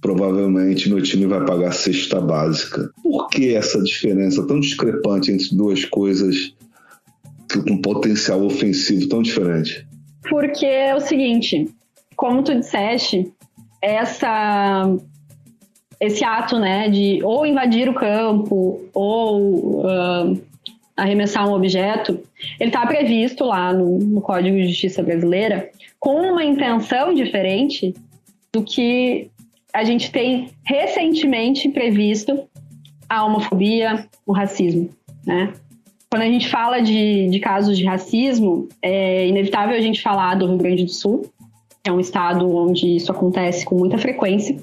[0.02, 2.90] provavelmente meu time vai pagar cesta básica.
[3.04, 6.54] Por que essa diferença tão discrepante entre duas coisas
[7.68, 9.86] com potencial ofensivo tão diferente?
[10.30, 11.70] Porque é o seguinte,
[12.16, 13.32] como tu disseste,
[13.82, 14.96] essa
[16.00, 20.42] esse ato, né, de ou invadir o campo ou uh,
[20.98, 22.20] arremessar um objeto,
[22.60, 27.94] ele está previsto lá no, no, Código de Justiça Brasileira com uma intenção diferente
[28.52, 29.30] do que
[29.74, 32.48] a gente tem recentemente previsto
[33.10, 34.90] a homofobia, o racismo,
[35.26, 35.54] né?
[36.12, 40.46] quando a gente fala de, de casos de racismo, é inevitável a gente falar do
[40.46, 41.32] Rio Grande do Sul,
[41.82, 44.58] que é um estado onde isso acontece com muita frequência.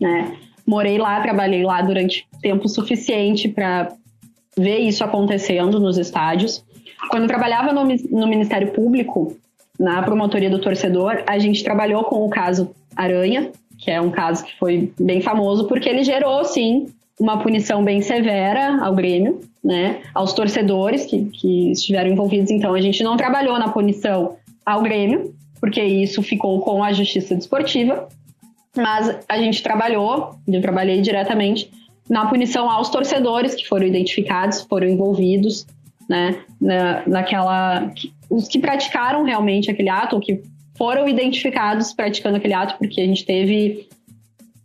[0.00, 0.36] Né?
[0.64, 3.92] Morei lá, trabalhei lá durante tempo suficiente para
[4.56, 6.64] ver isso acontecendo nos estádios.
[7.10, 9.36] Quando trabalhava no, no Ministério Público,
[9.76, 14.44] na promotoria do torcedor, a gente trabalhou com o caso Aranha, que é um caso
[14.44, 16.86] que foi bem famoso, porque ele gerou, sim,
[17.18, 22.50] uma punição bem severa ao Grêmio, né, aos torcedores que, que estiveram envolvidos.
[22.50, 27.34] Então, a gente não trabalhou na punição ao Grêmio, porque isso ficou com a Justiça
[27.34, 28.08] Desportiva,
[28.76, 31.70] mas a gente trabalhou, eu trabalhei diretamente
[32.08, 35.66] na punição aos torcedores que foram identificados, foram envolvidos,
[36.08, 37.90] né, na, naquela
[38.28, 40.40] os que praticaram realmente aquele ato, ou que
[40.80, 43.86] foram identificados praticando aquele ato, porque a gente teve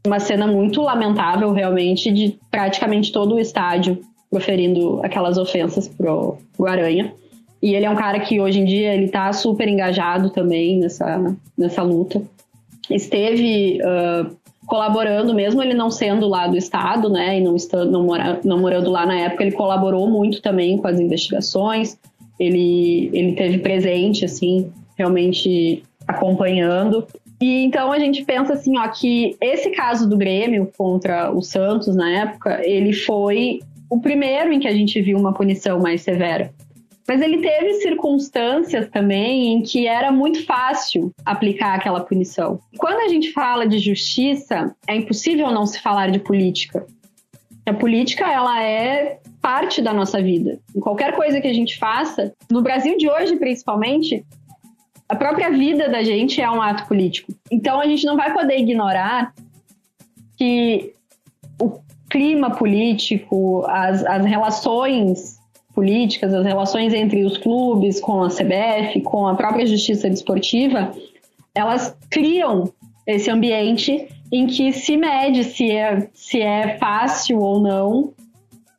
[0.08, 3.99] uma cena muito lamentável, realmente, de praticamente todo o estádio
[4.30, 7.13] proferindo aquelas ofensas pro, pro Aranha.
[7.62, 11.36] E ele é um cara que hoje em dia ele tá super engajado também nessa,
[11.58, 12.21] nessa luta.
[12.89, 14.34] Esteve uh,
[14.65, 18.62] colaborando, mesmo ele não sendo lá do Estado, né, e não, estando, não, mora, não
[18.62, 21.97] morando lá na época, ele colaborou muito também com as investigações.
[22.39, 27.07] Ele, ele teve presente, assim, realmente acompanhando.
[27.41, 31.95] E então a gente pensa assim, ó, que esse caso do Grêmio contra o Santos
[31.95, 36.51] na época, ele foi o primeiro em que a gente viu uma punição mais severa.
[37.07, 42.59] Mas ele teve circunstâncias também em que era muito fácil aplicar aquela punição.
[42.77, 46.85] Quando a gente fala de justiça, é impossível não se falar de política.
[47.67, 50.59] A política ela é parte da nossa vida.
[50.75, 54.25] Em qualquer coisa que a gente faça, no Brasil de hoje principalmente,
[55.07, 57.33] a própria vida da gente é um ato político.
[57.51, 59.33] Então a gente não vai poder ignorar
[60.37, 60.93] que
[61.61, 65.39] o clima político, as, as relações
[65.73, 70.91] políticas, as relações entre os clubes, com a CBF, com a própria justiça desportiva,
[71.53, 72.71] elas criam
[73.05, 78.13] esse ambiente em que se mede se é, se é fácil ou não,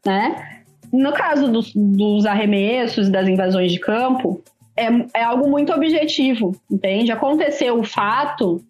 [0.04, 0.62] né?
[0.92, 4.42] No caso dos, dos arremessos, das invasões de campo,
[4.76, 7.10] é, é algo muito objetivo, entende?
[7.10, 8.62] Aconteceu o fato,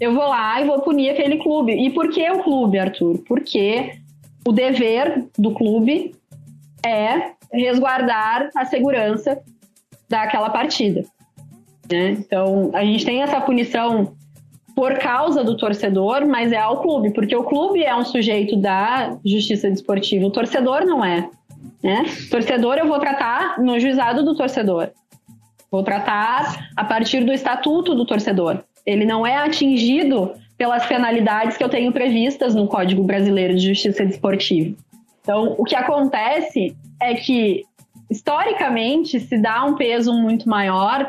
[0.00, 1.72] eu vou lá e vou punir aquele clube.
[1.72, 3.18] E por que o clube, Arthur?
[3.26, 3.98] Porque
[4.46, 6.14] o dever do clube
[6.84, 9.40] é resguardar a segurança
[10.08, 11.04] daquela partida.
[11.90, 12.10] Né?
[12.12, 14.14] Então, a gente tem essa punição
[14.74, 19.18] por causa do torcedor, mas é ao clube, porque o clube é um sujeito da
[19.24, 21.28] justiça desportiva, o torcedor não é.
[21.82, 22.04] Né?
[22.30, 24.90] Torcedor eu vou tratar no juizado do torcedor.
[25.72, 28.62] Vou tratar a partir do estatuto do torcedor.
[28.84, 34.04] Ele não é atingido pelas penalidades que eu tenho previstas no Código Brasileiro de Justiça
[34.04, 34.76] Desportiva.
[35.22, 37.64] Então, o que acontece é que,
[38.10, 41.08] historicamente, se dá um peso muito maior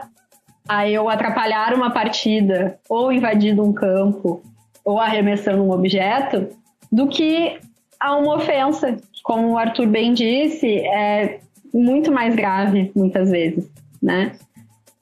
[0.66, 4.42] a eu atrapalhar uma partida, ou invadindo um campo,
[4.86, 6.48] ou arremessando um objeto,
[6.90, 7.60] do que
[8.00, 11.40] a uma ofensa, como o Arthur bem disse, é
[11.74, 13.70] muito mais grave, muitas vezes,
[14.02, 14.32] né?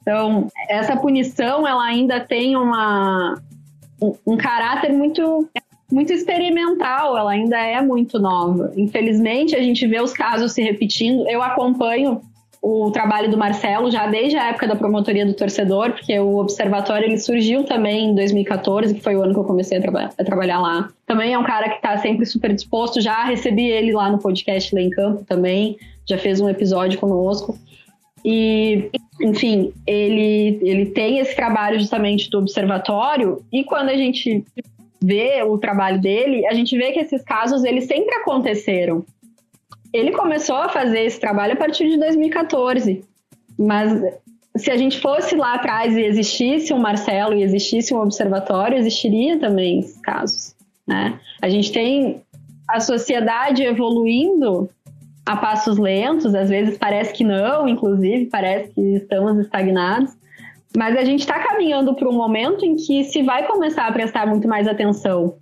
[0.02, 3.40] Então, essa punição, ela ainda tem uma,
[4.00, 5.48] um, um caráter muito
[5.90, 8.72] muito experimental, ela ainda é muito nova.
[8.74, 11.28] Infelizmente, a gente vê os casos se repetindo.
[11.28, 12.22] Eu acompanho
[12.62, 17.06] o trabalho do Marcelo já desde a época da promotoria do torcedor, porque o observatório
[17.06, 20.24] ele surgiu também em 2014, que foi o ano que eu comecei a, traba a
[20.24, 20.88] trabalhar lá.
[21.04, 23.00] Também é um cara que está sempre super disposto.
[23.00, 25.76] Já recebi ele lá no podcast lá em campo também,
[26.08, 27.58] já fez um episódio conosco.
[28.24, 34.44] E, enfim, ele, ele tem esse trabalho justamente do observatório, e quando a gente
[35.02, 39.04] vê o trabalho dele, a gente vê que esses casos eles sempre aconteceram.
[39.92, 43.04] Ele começou a fazer esse trabalho a partir de 2014,
[43.58, 44.00] mas
[44.56, 49.38] se a gente fosse lá atrás e existisse um Marcelo e existisse um observatório, existiria
[49.38, 50.54] também esses casos.
[50.86, 51.18] Né?
[51.40, 52.22] A gente tem
[52.68, 54.70] a sociedade evoluindo
[55.24, 60.12] a passos lentos, às vezes parece que não, inclusive, parece que estamos estagnados.
[60.76, 64.26] Mas a gente está caminhando para um momento em que se vai começar a prestar
[64.26, 65.34] muito mais atenção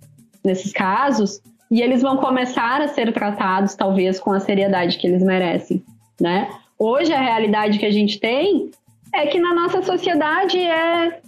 [0.43, 5.23] nesses casos e eles vão começar a ser tratados, talvez, com a seriedade que eles
[5.23, 5.81] merecem,
[6.19, 6.49] né?
[6.77, 8.71] Hoje, a realidade que a gente tem
[9.13, 11.21] é que na nossa sociedade é,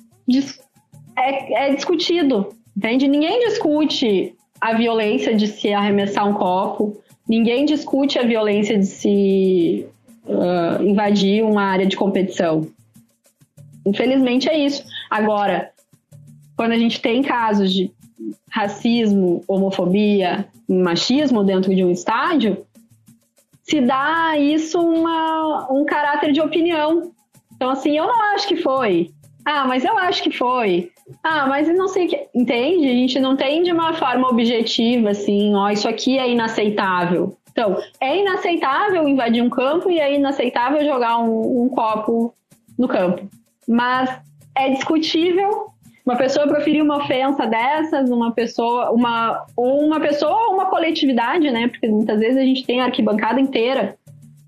[1.17, 3.07] é, é discutido, entende?
[3.07, 9.88] Ninguém discute a violência de se arremessar um copo, ninguém discute a violência de se
[10.25, 12.67] uh, invadir uma área de competição.
[13.86, 14.83] Infelizmente é isso.
[15.09, 15.71] Agora,
[16.55, 17.91] quando a gente tem casos de
[18.49, 22.65] racismo, homofobia, machismo dentro de um estádio,
[23.63, 27.12] se dá a isso uma, um caráter de opinião.
[27.55, 29.12] Então, assim, eu não acho que foi.
[29.45, 30.91] Ah, mas eu acho que foi.
[31.23, 32.27] Ah, mas não sei que.
[32.33, 32.87] Entende?
[32.87, 37.37] A gente não tem de uma forma objetiva, assim, ó, isso aqui é inaceitável.
[37.51, 42.33] Então, é inaceitável invadir um campo e é inaceitável jogar um, um copo
[42.77, 43.29] no campo.
[43.67, 44.09] Mas
[44.55, 45.73] é discutível
[46.05, 51.67] uma pessoa proferir uma ofensa dessas, uma pessoa, uma, uma pessoa ou uma coletividade, né?
[51.67, 53.95] Porque muitas vezes a gente tem a arquibancada inteira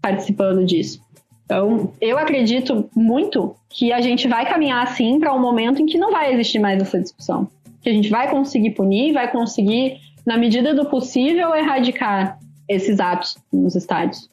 [0.02, 1.05] participando disso.
[1.46, 5.98] Então, eu acredito muito que a gente vai caminhar assim para um momento em que
[5.98, 7.48] não vai existir mais essa discussão.
[7.82, 13.38] Que a gente vai conseguir punir, vai conseguir, na medida do possível, erradicar esses atos
[13.54, 14.28] nos estádios.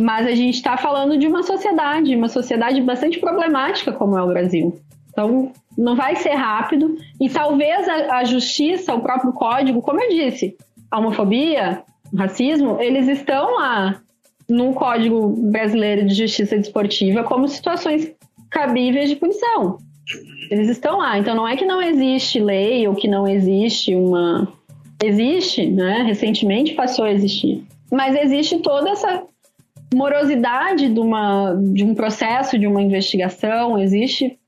[0.00, 4.28] Mas a gente está falando de uma sociedade, uma sociedade bastante problemática como é o
[4.28, 4.78] Brasil.
[5.10, 10.10] Então, não vai ser rápido e talvez a, a justiça, o próprio código, como eu
[10.10, 10.56] disse,
[10.90, 14.00] a homofobia, o racismo, eles estão lá
[14.48, 18.12] no Código Brasileiro de Justiça Desportiva como situações
[18.50, 19.78] cabíveis de punição.
[20.50, 21.18] Eles estão lá.
[21.18, 24.48] Então não é que não existe lei ou que não existe uma.
[25.02, 26.04] Existe, né?
[26.06, 27.64] Recentemente passou a existir.
[27.90, 29.24] Mas existe toda essa
[29.94, 34.38] morosidade de, uma, de um processo, de uma investigação, existe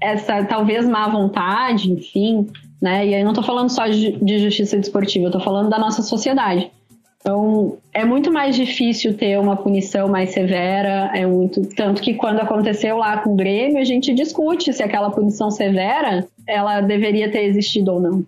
[0.00, 2.46] essa talvez má vontade, enfim,
[2.80, 3.06] né?
[3.06, 6.02] E aí não estou falando só de, de justiça desportiva, eu estou falando da nossa
[6.02, 6.70] sociedade.
[7.20, 12.40] Então, é muito mais difícil ter uma punição mais severa, é muito tanto que quando
[12.40, 17.44] aconteceu lá com o Grêmio, a gente discute se aquela punição severa, ela deveria ter
[17.44, 18.24] existido ou não.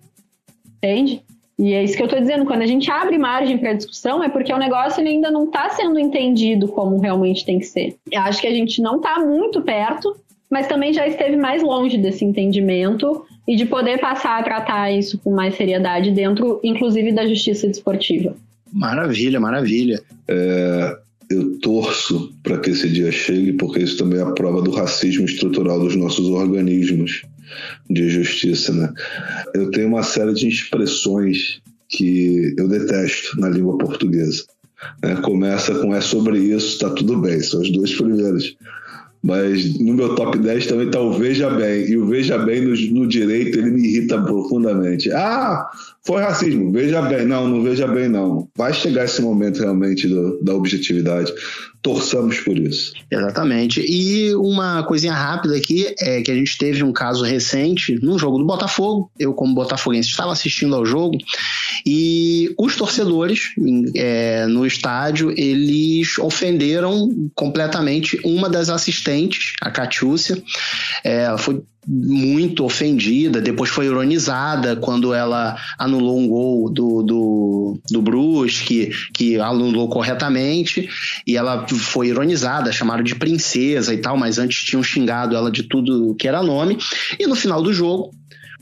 [0.77, 1.23] Entende?
[1.57, 4.27] E é isso que eu estou dizendo, quando a gente abre margem para discussão, é
[4.27, 7.95] porque o negócio ainda não está sendo entendido como realmente tem que ser.
[8.11, 10.15] Eu acho que a gente não está muito perto,
[10.49, 15.19] mas também já esteve mais longe desse entendimento e de poder passar a tratar isso
[15.19, 18.35] com mais seriedade dentro, inclusive, da justiça desportiva.
[18.71, 20.01] Maravilha, maravilha.
[20.27, 20.97] É,
[21.29, 25.25] eu torço para que esse dia chegue, porque isso também é a prova do racismo
[25.25, 27.23] estrutural dos nossos organismos
[27.89, 28.73] de justiça.
[28.73, 28.91] Né?
[29.53, 34.45] Eu tenho uma série de expressões que eu detesto na língua portuguesa.
[35.01, 38.55] É, começa com é sobre isso, tá tudo bem, são as duas primeiras.
[39.23, 41.87] Mas no meu top 10 também está o Veja Bem.
[41.87, 45.11] E o Veja Bem no, no, direito ele me irrita profundamente.
[45.11, 45.69] Ah,
[46.03, 46.71] foi racismo.
[46.71, 47.25] Veja bem.
[47.25, 48.47] Não, não veja bem, não.
[48.55, 51.31] Vai chegar esse momento realmente do, da objetividade.
[51.81, 52.93] Torçamos por isso.
[53.09, 53.83] Exatamente.
[53.87, 58.39] E uma coisinha rápida aqui é que a gente teve um caso recente num jogo
[58.39, 59.11] do Botafogo.
[59.19, 61.17] Eu, como botafoguense, estava assistindo ao jogo
[61.85, 63.53] e os torcedores
[63.95, 70.41] é, no estádio eles ofenderam completamente uma das assistentes, a Catiúcia.
[71.03, 78.01] É, foi muito ofendida, depois foi ironizada quando ela anulou um gol do, do, do
[78.01, 80.87] Brusque, que anulou corretamente,
[81.25, 85.63] e ela foi ironizada, chamaram de princesa e tal, mas antes tinham xingado ela de
[85.63, 86.77] tudo que era nome,
[87.19, 88.11] e no final do jogo,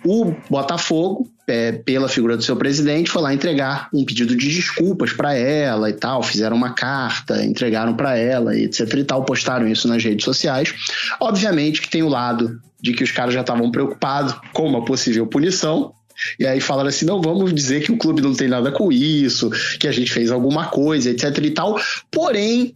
[0.05, 5.11] o Botafogo é, pela figura do seu presidente, foi lá entregar um pedido de desculpas
[5.11, 9.87] para ela e tal, fizeram uma carta, entregaram para ela, etc e tal, postaram isso
[9.87, 10.73] nas redes sociais.
[11.19, 15.25] Obviamente que tem o lado de que os caras já estavam preocupados com uma possível
[15.27, 15.93] punição,
[16.37, 19.49] e aí falaram assim: não, vamos dizer que o clube não tem nada com isso,
[19.79, 21.79] que a gente fez alguma coisa, etc e tal.
[22.11, 22.75] Porém,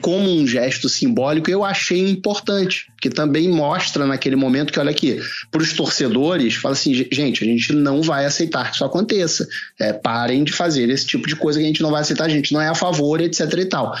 [0.00, 5.20] como um gesto simbólico, eu achei importante, que também mostra naquele momento que, olha aqui,
[5.50, 9.46] para os torcedores, fala assim, gente, a gente não vai aceitar que isso aconteça.
[9.78, 12.28] É, parem de fazer esse tipo de coisa que a gente não vai aceitar, a
[12.28, 13.94] gente não é a favor, etc e tal.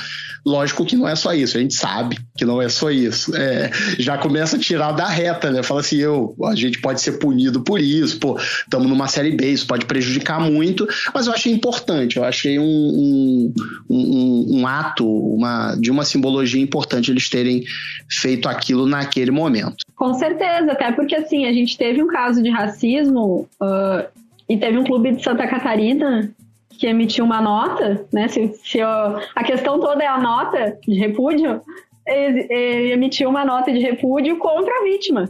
[0.44, 3.34] Lógico que não é só isso, a gente sabe que não é só isso.
[3.36, 5.62] É, já começa a tirar da reta, né?
[5.62, 9.50] Fala assim, eu, a gente pode ser punido por isso, pô, estamos numa série B,
[9.50, 13.54] isso pode prejudicar muito, mas eu achei importante, eu achei um, um,
[13.88, 17.64] um, um ato, uma de uma simbologia importante eles terem
[18.08, 19.84] feito aquilo naquele momento.
[19.96, 24.06] Com certeza, até porque assim, a gente teve um caso de racismo uh,
[24.48, 26.32] e teve um clube de Santa Catarina
[26.70, 28.26] que emitiu uma nota, né?
[28.28, 31.60] Se, se a questão toda é a nota de repúdio,
[32.06, 35.28] ele, ele emitiu uma nota de repúdio contra a vítima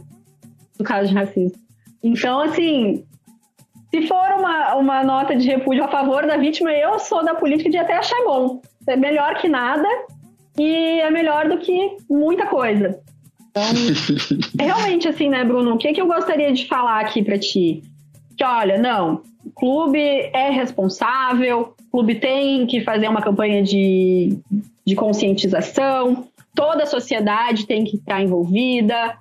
[0.77, 1.59] do caso de racismo.
[2.01, 3.03] Então, assim,
[3.91, 7.69] se for uma, uma nota de repúdio a favor da vítima, eu sou da política
[7.69, 8.61] de até achar bom.
[8.87, 9.87] É melhor que nada,
[10.57, 12.99] e é melhor do que muita coisa.
[13.49, 13.63] Então,
[14.59, 15.73] realmente, assim, né, Bruno?
[15.73, 17.83] O que, que eu gostaria de falar aqui para ti?
[18.37, 24.37] Que, olha, não, o clube é responsável, o clube tem que fazer uma campanha de,
[24.85, 29.17] de conscientização, toda a sociedade tem que estar envolvida,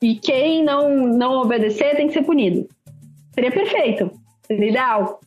[0.00, 2.68] e quem não, não obedecer tem que ser punido.
[3.32, 4.10] Seria perfeito,
[4.42, 5.20] seria ideal.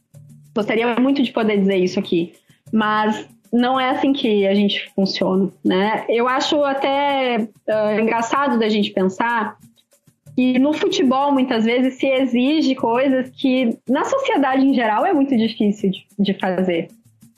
[0.53, 2.33] Gostaria muito de poder dizer isso aqui.
[2.71, 6.05] Mas não é assim que a gente funciona, né?
[6.09, 9.57] Eu acho até uh, engraçado da gente pensar
[10.35, 15.35] que no futebol muitas vezes se exige coisas que na sociedade em geral é muito
[15.37, 16.89] difícil de, de fazer,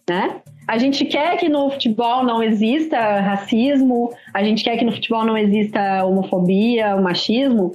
[0.10, 0.42] né?
[0.68, 5.24] A gente quer que no futebol não exista racismo, a gente quer que no futebol
[5.24, 7.74] não exista homofobia, machismo,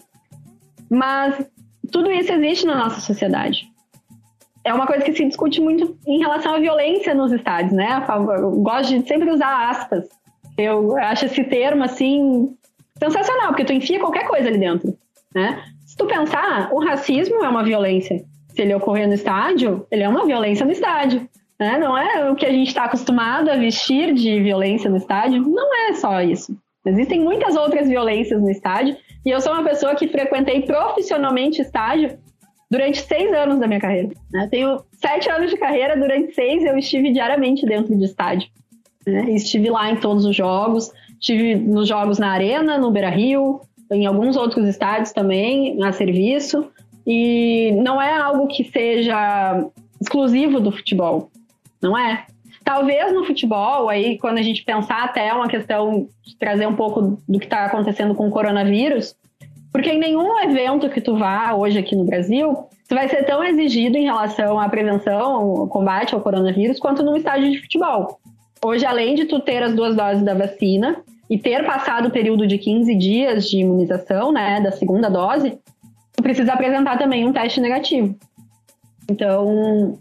[0.91, 1.49] mas
[1.93, 3.72] tudo isso existe na nossa sociedade
[4.65, 8.05] é uma coisa que se discute muito em relação à violência nos estádios, né?
[8.09, 10.09] Eu gosto de sempre usar aspas.
[10.57, 12.55] Eu acho esse termo, assim,
[12.99, 14.97] sensacional, porque tu enfia qualquer coisa ali dentro,
[15.35, 15.63] né?
[15.85, 18.23] Se tu pensar, o racismo é uma violência.
[18.49, 21.29] Se ele ocorrer no estádio, ele é uma violência no estádio.
[21.59, 21.79] Né?
[21.79, 25.43] Não é o que a gente está acostumado a vestir de violência no estádio.
[25.43, 26.57] Não é só isso.
[26.85, 28.97] Existem muitas outras violências no estádio.
[29.25, 32.19] E eu sou uma pessoa que frequentei profissionalmente estádio
[32.73, 34.09] durante seis anos da minha carreira.
[34.33, 34.49] Né?
[34.51, 38.49] Tenho sete anos de carreira, durante seis eu estive diariamente dentro de estádio.
[39.07, 39.31] Né?
[39.33, 43.61] Estive lá em todos os jogos, estive nos jogos na Arena, no Beira Rio,
[43.91, 46.71] em alguns outros estádios também, a serviço.
[47.07, 49.67] E não é algo que seja
[50.01, 51.31] exclusivo do futebol.
[51.83, 52.25] Não é.
[52.65, 57.19] Talvez no futebol, aí, quando a gente pensar até uma questão de trazer um pouco
[57.29, 59.15] do que está acontecendo com o coronavírus,
[59.73, 63.43] porque em nenhum evento que tu vá hoje aqui no Brasil, tu vai ser tão
[63.43, 68.21] exigido em relação à prevenção, ao combate ao coronavírus, quanto num estádio de futebol.
[68.65, 72.47] Hoje, além de tu ter as duas doses da vacina e ter passado o período
[72.47, 75.59] de 15 dias de imunização, né, da segunda dose,
[76.15, 78.15] tu precisa apresentar também um teste negativo.
[79.11, 79.99] Então,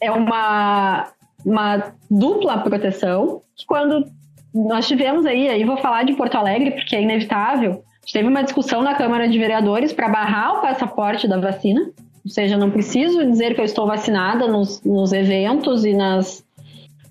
[0.00, 1.08] é uma,
[1.44, 4.06] uma dupla proteção que quando
[4.54, 7.82] nós tivemos aí, aí vou falar de Porto Alegre porque é inevitável,
[8.12, 11.90] teve uma discussão na Câmara de Vereadores para barrar o passaporte da vacina,
[12.24, 16.44] ou seja, não preciso dizer que eu estou vacinada nos, nos eventos e nas,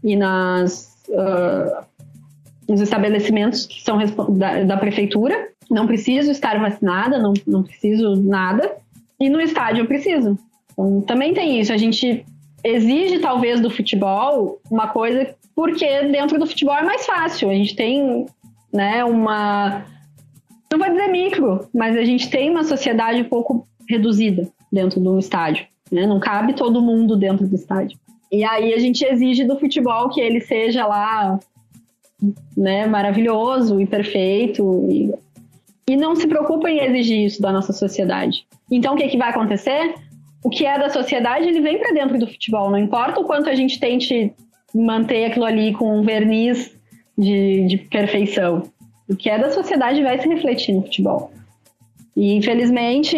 [0.04, 1.86] e nas uh,
[2.68, 4.00] nos estabelecimentos que são
[4.38, 5.50] da, da, prefeitura.
[5.70, 8.78] Não preciso estar vacinada, não, não preciso nada.
[9.20, 10.38] E no estádio eu preciso.
[10.72, 11.72] Então, também tem isso.
[11.72, 12.26] A gente
[12.64, 17.50] exige, talvez, do futebol uma coisa, porque dentro do futebol é mais fácil.
[17.50, 18.26] A gente tem
[18.74, 19.86] né, uma
[20.74, 25.20] não vou dizer micro, mas a gente tem uma sociedade um pouco reduzida dentro do
[25.20, 25.68] estádio.
[25.92, 26.08] Né?
[26.08, 27.98] Não cabe todo mundo dentro do estádio.
[28.32, 31.40] E aí a gente exige do futebol que ele seja lá
[32.58, 34.88] né, maravilhoso e perfeito.
[34.90, 35.14] E,
[35.88, 38.48] e não se preocupa em exigir isso da nossa sociedade.
[38.72, 39.94] Então o que, que vai acontecer?
[40.44, 42.72] O que é da sociedade, ele vem para dentro do futebol.
[42.72, 44.34] Não importa o quanto a gente tente
[44.74, 46.76] manter aquilo ali com um verniz
[47.16, 48.64] de, de perfeição
[49.10, 51.32] o que é da sociedade vai se refletir no futebol.
[52.16, 53.18] E infelizmente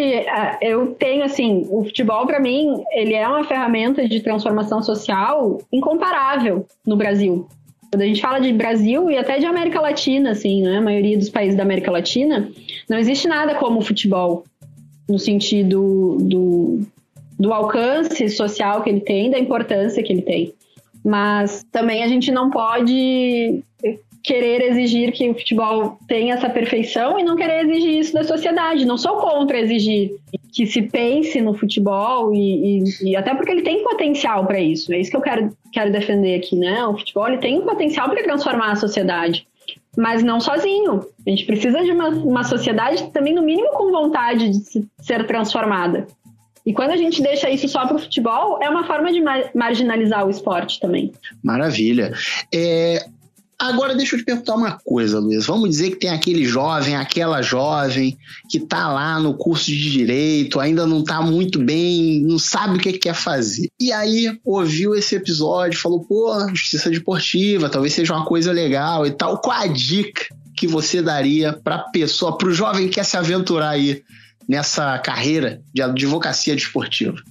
[0.60, 6.66] eu tenho assim, o futebol para mim ele é uma ferramenta de transformação social incomparável
[6.86, 7.46] no Brasil.
[7.90, 11.16] Quando a gente fala de Brasil e até de América Latina, assim, né, a maioria
[11.16, 12.50] dos países da América Latina,
[12.88, 14.44] não existe nada como o futebol
[15.08, 16.80] no sentido do,
[17.38, 20.52] do alcance social que ele tem, da importância que ele tem.
[21.04, 23.62] Mas também a gente não pode
[24.26, 28.84] querer exigir que o futebol tenha essa perfeição e não querer exigir isso da sociedade.
[28.84, 30.16] Não sou contra exigir
[30.52, 34.92] que se pense no futebol e, e, e até porque ele tem potencial para isso.
[34.92, 36.84] É isso que eu quero, quero defender aqui, né?
[36.86, 39.46] O futebol ele tem potencial para transformar a sociedade,
[39.96, 41.06] mas não sozinho.
[41.24, 45.24] A gente precisa de uma, uma sociedade também, no mínimo, com vontade de se, ser
[45.28, 46.04] transformada.
[46.66, 49.22] E quando a gente deixa isso só para o futebol, é uma forma de
[49.54, 51.12] marginalizar o esporte também.
[51.44, 52.12] Maravilha.
[52.52, 53.06] É,
[53.58, 55.46] Agora deixa eu te perguntar uma coisa, Luiz.
[55.46, 58.18] Vamos dizer que tem aquele jovem, aquela jovem
[58.50, 62.80] que está lá no curso de direito, ainda não está muito bem, não sabe o
[62.80, 63.68] que, que quer fazer.
[63.80, 69.10] E aí ouviu esse episódio, falou: pô, justiça desportiva, talvez seja uma coisa legal e
[69.10, 69.38] tal.
[69.38, 73.70] Qual a dica que você daria para pessoa, para o jovem que quer se aventurar
[73.70, 74.02] aí
[74.46, 77.22] nessa carreira de advocacia desportiva?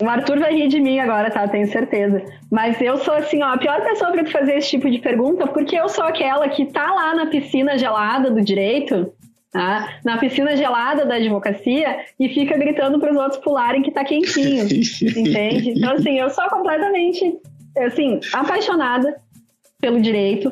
[0.00, 1.46] O Arthur vai rir de mim agora, tá?
[1.46, 2.24] Tenho certeza.
[2.50, 5.76] Mas eu sou, assim, ó, a pior pessoa para fazer esse tipo de pergunta, porque
[5.76, 9.12] eu sou aquela que tá lá na piscina gelada do direito,
[9.52, 9.98] tá?
[10.04, 14.64] Na piscina gelada da advocacia e fica gritando para os outros pularem que tá quentinho,
[15.16, 15.70] entende?
[15.76, 17.38] Então, assim, eu sou completamente,
[17.78, 19.20] assim, apaixonada
[19.80, 20.50] pelo direito.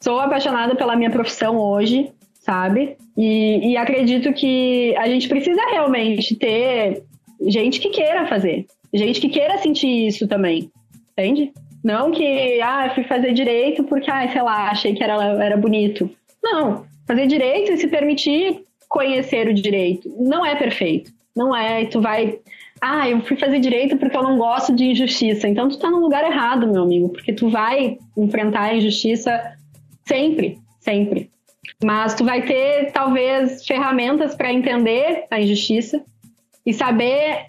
[0.00, 2.96] Sou apaixonada pela minha profissão hoje, sabe?
[3.16, 7.04] E, e acredito que a gente precisa realmente ter
[7.46, 8.66] gente que queira fazer,
[8.98, 10.70] gente que queira sentir isso também,
[11.12, 11.52] entende?
[11.82, 16.08] Não que, ah, fui fazer direito porque, ah, sei lá, achei que era, era bonito.
[16.42, 20.08] Não, fazer direito e se permitir conhecer o direito.
[20.18, 21.10] Não é perfeito.
[21.34, 22.38] Não é, tu vai.
[22.80, 25.48] Ah, eu fui fazer direito porque eu não gosto de injustiça.
[25.48, 29.56] Então tu tá no lugar errado, meu amigo, porque tu vai enfrentar a injustiça
[30.04, 31.30] sempre, sempre.
[31.82, 36.04] Mas tu vai ter talvez ferramentas para entender a injustiça
[36.66, 37.46] e saber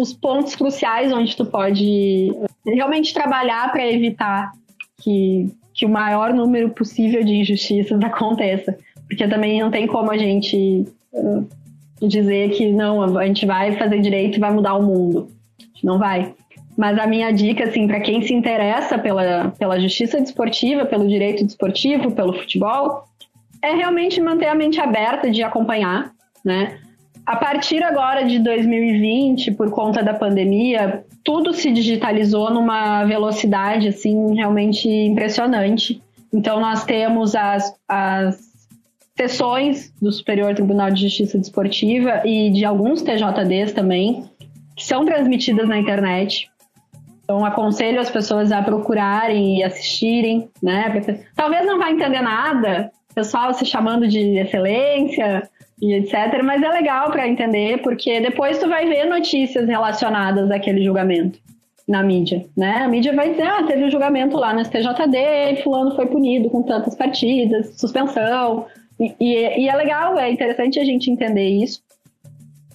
[0.00, 2.32] os pontos cruciais onde tu pode
[2.64, 4.52] realmente trabalhar para evitar
[5.02, 8.76] que, que o maior número possível de injustiças aconteça.
[9.06, 11.46] Porque também não tem como a gente uh,
[12.08, 15.28] dizer que não, a gente vai fazer direito e vai mudar o mundo.
[15.82, 16.34] Não vai.
[16.76, 21.44] Mas a minha dica, assim, para quem se interessa pela, pela justiça desportiva, pelo direito
[21.44, 23.04] desportivo, pelo futebol,
[23.62, 26.78] é realmente manter a mente aberta de acompanhar, né?
[27.30, 34.34] A partir agora de 2020, por conta da pandemia, tudo se digitalizou numa velocidade assim
[34.34, 36.02] realmente impressionante.
[36.34, 38.36] Então nós temos as, as
[39.16, 44.28] sessões do Superior Tribunal de Justiça Desportiva e de alguns TJDs também,
[44.74, 46.50] que são transmitidas na internet.
[47.22, 51.00] Então, aconselho as pessoas a procurarem e assistirem, né?
[51.36, 55.48] Talvez não vá entender nada, pessoal se chamando de excelência
[55.80, 56.42] e etc.
[56.44, 61.38] Mas é legal para entender, porque depois tu vai ver notícias relacionadas àquele julgamento
[61.88, 62.82] na mídia, né?
[62.84, 66.62] A mídia vai dizer, ah, teve um julgamento lá no STJD, fulano foi punido com
[66.62, 68.66] tantas partidas, suspensão.
[68.98, 71.82] E, e, e é legal, é interessante a gente entender isso.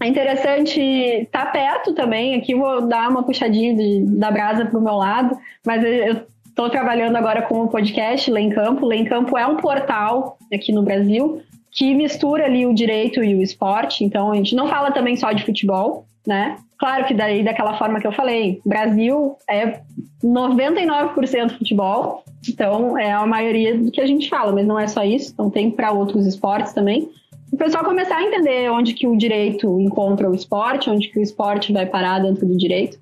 [0.02, 4.78] É interessante estar tá perto também, aqui vou dar uma puxadinha de, da brasa para
[4.78, 8.86] o meu lado, mas eu estou trabalhando agora com o podcast Lê em Campo.
[8.86, 11.42] Lê em Campo é um portal aqui no Brasil
[11.76, 14.06] que mistura ali o direito e o esporte.
[14.06, 16.56] Então, a gente não fala também só de futebol, né?
[16.80, 19.82] Claro que daí, daquela forma que eu falei, Brasil é
[20.24, 25.04] 99% futebol, então é a maioria do que a gente fala, mas não é só
[25.04, 27.10] isso, então tem para outros esportes também.
[27.52, 31.22] O pessoal começar a entender onde que o direito encontra o esporte, onde que o
[31.22, 32.98] esporte vai parar dentro do direito.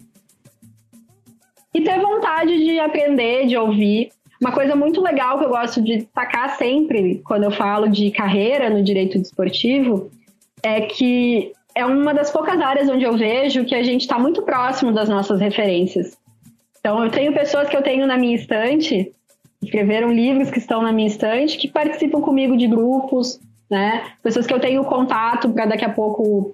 [1.73, 4.11] E ter vontade de aprender, de ouvir.
[4.43, 8.69] Uma coisa muito legal que eu gosto de destacar sempre quando eu falo de carreira
[8.69, 10.11] no direito desportivo
[10.61, 14.41] é que é uma das poucas áreas onde eu vejo que a gente está muito
[14.41, 16.17] próximo das nossas referências.
[16.77, 19.13] Então, eu tenho pessoas que eu tenho na minha estante,
[19.61, 23.39] escreveram livros que estão na minha estante, que participam comigo de grupos,
[23.71, 24.11] né?
[24.21, 26.53] Pessoas que eu tenho contato para daqui a pouco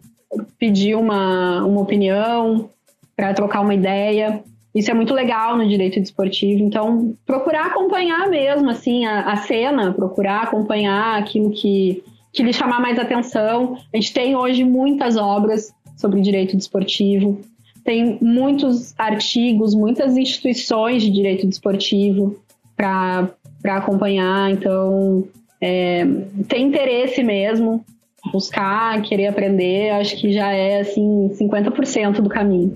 [0.60, 2.70] pedir uma, uma opinião,
[3.16, 4.44] para trocar uma ideia.
[4.74, 6.64] Isso é muito legal no direito desportivo.
[6.64, 12.80] Então, procurar acompanhar mesmo, assim, a, a cena, procurar acompanhar aquilo que, que lhe chamar
[12.80, 13.78] mais atenção.
[13.94, 17.42] A gente tem hoje muitas obras sobre direito desportivo,
[17.84, 22.40] tem muitos artigos, muitas instituições de direito desportivo
[22.78, 23.28] para
[23.66, 24.52] acompanhar.
[24.52, 25.28] Então,
[25.60, 26.06] é,
[26.48, 27.84] tem interesse mesmo,
[28.32, 32.76] buscar, querer aprender, acho que já é, assim, 50% do caminho.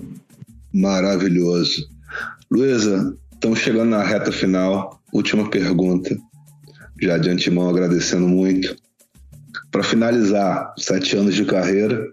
[0.73, 1.87] Maravilhoso.
[2.49, 4.99] Luísa, estamos chegando na reta final.
[5.13, 6.17] Última pergunta.
[6.99, 8.75] Já de antemão agradecendo muito.
[9.71, 12.03] Para finalizar, sete anos de carreira,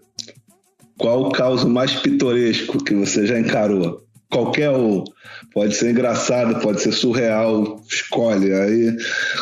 [0.98, 4.04] qual o caso mais pitoresco que você já encarou?
[4.30, 5.04] Qualquer um.
[5.54, 8.52] Pode ser engraçado, pode ser surreal, escolhe.
[8.52, 8.96] Aí,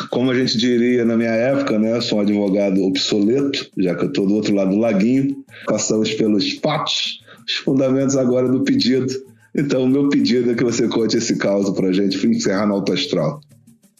[0.09, 1.99] como a gente diria na minha época, né?
[1.99, 5.43] Sou um advogado obsoleto, já que eu estou do outro lado do laguinho.
[5.65, 7.19] Passamos pelos fatos,
[7.49, 9.11] os fundamentos agora do pedido.
[9.55, 12.75] Então, o meu pedido é que você conte esse caso a gente, para encerrar no
[12.75, 13.41] Alto Astral.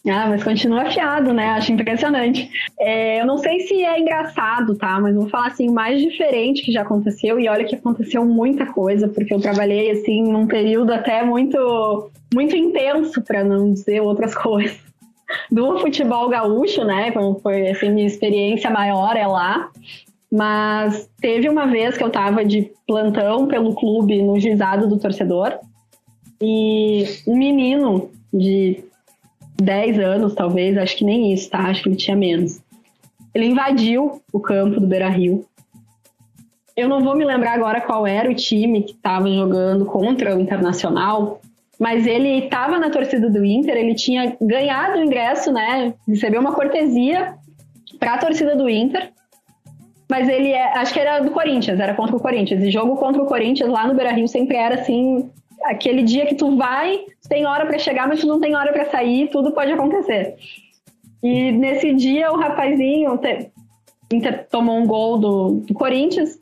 [0.07, 1.47] Ah, mas continua afiado, né?
[1.49, 2.49] Acho impressionante.
[2.79, 4.99] É, eu não sei se é engraçado, tá?
[4.99, 8.65] Mas vou falar assim, o mais diferente que já aconteceu, e olha que aconteceu muita
[8.67, 14.33] coisa, porque eu trabalhei assim num período até muito, muito intenso, para não dizer outras
[14.37, 14.77] coisas.
[15.51, 17.11] Do futebol gaúcho, né?
[17.43, 19.69] Foi assim, minha experiência maior é lá.
[20.31, 25.59] Mas teve uma vez que eu estava de plantão pelo clube no juizado do torcedor
[26.41, 28.83] e um menino de
[29.61, 31.59] 10 anos, talvez, acho que nem isso, tá?
[31.59, 32.61] Acho que ele tinha menos.
[33.33, 35.45] Ele invadiu o campo do Beira Rio.
[36.75, 40.39] Eu não vou me lembrar agora qual era o time que estava jogando contra o
[40.39, 41.41] Internacional,
[41.77, 45.93] mas ele estava na torcida do Inter, ele tinha ganhado o ingresso, né?
[46.07, 47.35] Recebeu uma cortesia
[47.99, 49.11] para a torcida do Inter
[50.09, 52.63] mas ele é, acho que era do Corinthians, era contra o Corinthians.
[52.63, 55.29] E jogo contra o Corinthians lá no Beira Rio sempre era assim,
[55.63, 58.89] aquele dia que tu vai, tem hora para chegar, mas tu não tem hora para
[58.89, 60.35] sair, tudo pode acontecer.
[61.21, 63.51] E nesse dia o rapazinho te,
[64.11, 66.39] Inter tomou um gol do, do Corinthians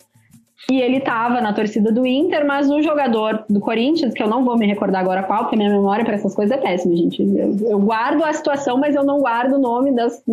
[0.72, 4.46] e ele tava na torcida do Inter, mas o jogador do Corinthians, que eu não
[4.46, 7.22] vou me recordar agora qual, porque minha memória para essas coisas é péssima, gente.
[7.22, 10.24] Eu, eu, guardo a situação, mas eu não guardo o nome das,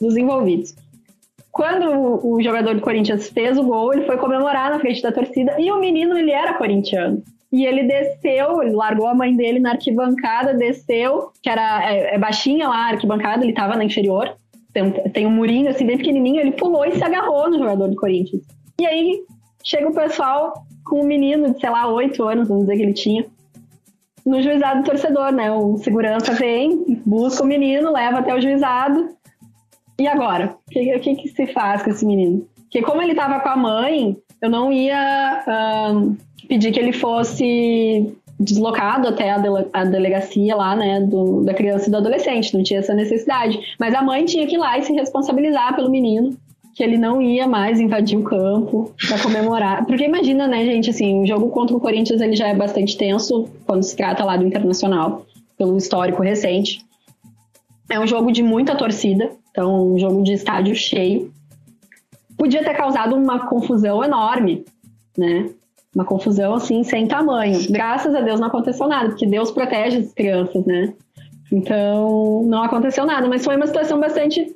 [0.00, 0.74] dos envolvidos
[1.60, 5.60] quando o, jogador do Corinthians fez o gol, ele foi comemorar na frente da torcida
[5.60, 7.22] e o menino, ele era corintiano.
[7.52, 12.18] E ele desceu, ele largou a mãe dele na arquibancada, desceu, que era é, é
[12.18, 14.34] baixinha lá a arquibancada, ele tava na inferior.
[14.72, 17.96] Tem, tem um murinho assim bem pequenininho, ele pulou e se agarrou no jogador do
[17.96, 18.42] Corinthians.
[18.80, 19.20] E aí
[19.62, 22.94] chega o pessoal com um menino de, sei lá, oito anos, vamos dizer que ele
[22.94, 23.26] tinha,
[24.24, 25.52] no juizado do torcedor, né?
[25.52, 29.19] O segurança vem, busca o menino, leva até o juizado.
[30.00, 30.56] E agora?
[30.66, 32.48] O que, que, que, se faz com esse menino?
[32.62, 36.16] Porque como ele estava com a mãe, eu não ia uh,
[36.48, 41.88] pedir que ele fosse deslocado até a, dele, a delegacia lá, né, do, da criança
[41.88, 43.60] e do adolescente, não tinha essa necessidade.
[43.78, 46.34] Mas a mãe tinha que ir lá e se responsabilizar pelo menino,
[46.74, 49.84] que ele não ia mais invadir o campo para comemorar.
[49.84, 53.50] Porque imagina, né, gente, assim, o jogo contra o Corinthians ele já é bastante tenso
[53.66, 55.26] quando se trata lá do Internacional,
[55.58, 56.82] pelo histórico recente.
[57.90, 61.32] É um jogo de muita torcida, então um jogo de estádio cheio.
[62.36, 64.64] Podia ter causado uma confusão enorme,
[65.16, 65.50] né?
[65.94, 67.58] Uma confusão assim sem tamanho.
[67.70, 70.94] Graças a Deus não aconteceu nada, porque Deus protege as crianças, né?
[71.52, 74.54] Então não aconteceu nada, mas foi uma situação bastante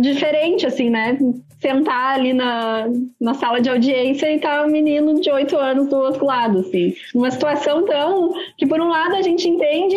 [0.00, 1.18] diferente, assim, né?
[1.60, 2.88] Sentar ali na,
[3.20, 6.94] na sala de audiência e tá um menino de oito anos do outro lado, assim.
[7.14, 9.96] Uma situação tão que, por um lado, a gente entende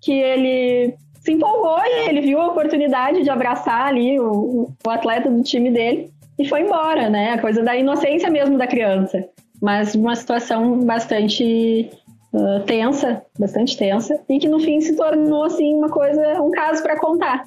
[0.00, 0.94] que ele
[1.24, 5.70] se empolgou e ele viu a oportunidade de abraçar ali o, o atleta do time
[5.70, 7.32] dele e foi embora, né?
[7.32, 9.24] A coisa da inocência mesmo da criança.
[9.60, 11.90] Mas uma situação bastante
[12.32, 16.82] uh, tensa, bastante tensa, e que no fim se tornou, assim, uma coisa, um caso
[16.82, 17.44] para contar.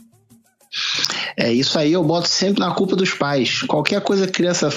[1.35, 3.61] É, isso aí eu boto sempre na culpa dos pais.
[3.63, 4.69] Qualquer coisa criança.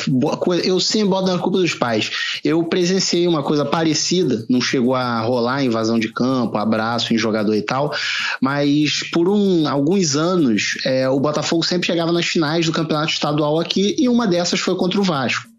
[0.64, 2.10] Eu sempre boto na culpa dos pais.
[2.44, 7.54] Eu presenciei uma coisa parecida, não chegou a rolar invasão de campo, abraço em jogador
[7.54, 7.92] e tal,
[8.40, 13.58] mas por um, alguns anos é, o Botafogo sempre chegava nas finais do campeonato estadual
[13.58, 15.49] aqui e uma dessas foi contra o Vasco.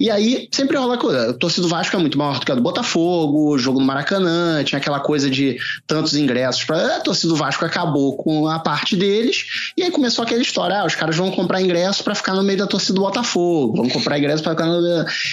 [0.00, 1.30] E aí sempre rola coisa.
[1.30, 4.62] A torcida do Vasco é muito maior do que a do Botafogo, jogo no Maracanã,
[4.64, 8.96] tinha aquela coisa de tantos ingressos para a torcida do Vasco acabou com a parte
[8.96, 9.72] deles.
[9.76, 12.58] E aí começou aquela história, ah, os caras vão comprar ingresso para ficar no meio
[12.58, 14.84] da torcida do Botafogo, vão comprar ingresso para ficar no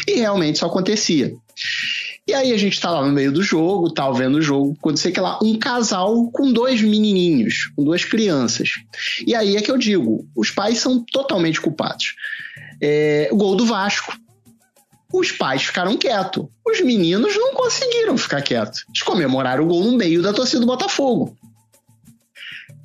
[0.07, 1.33] e realmente isso acontecia.
[2.27, 4.97] E aí a gente tá lá no meio do jogo, tá vendo o jogo, quando
[4.97, 8.69] sei que lá, um casal com dois menininhos, com duas crianças.
[9.25, 12.13] E aí é que eu digo, os pais são totalmente culpados
[12.81, 14.17] é, o gol do Vasco.
[15.13, 16.47] Os pais ficaram quietos.
[16.65, 18.85] Os meninos não conseguiram ficar quietos.
[18.87, 21.37] Eles comemoraram o gol no meio da torcida do Botafogo.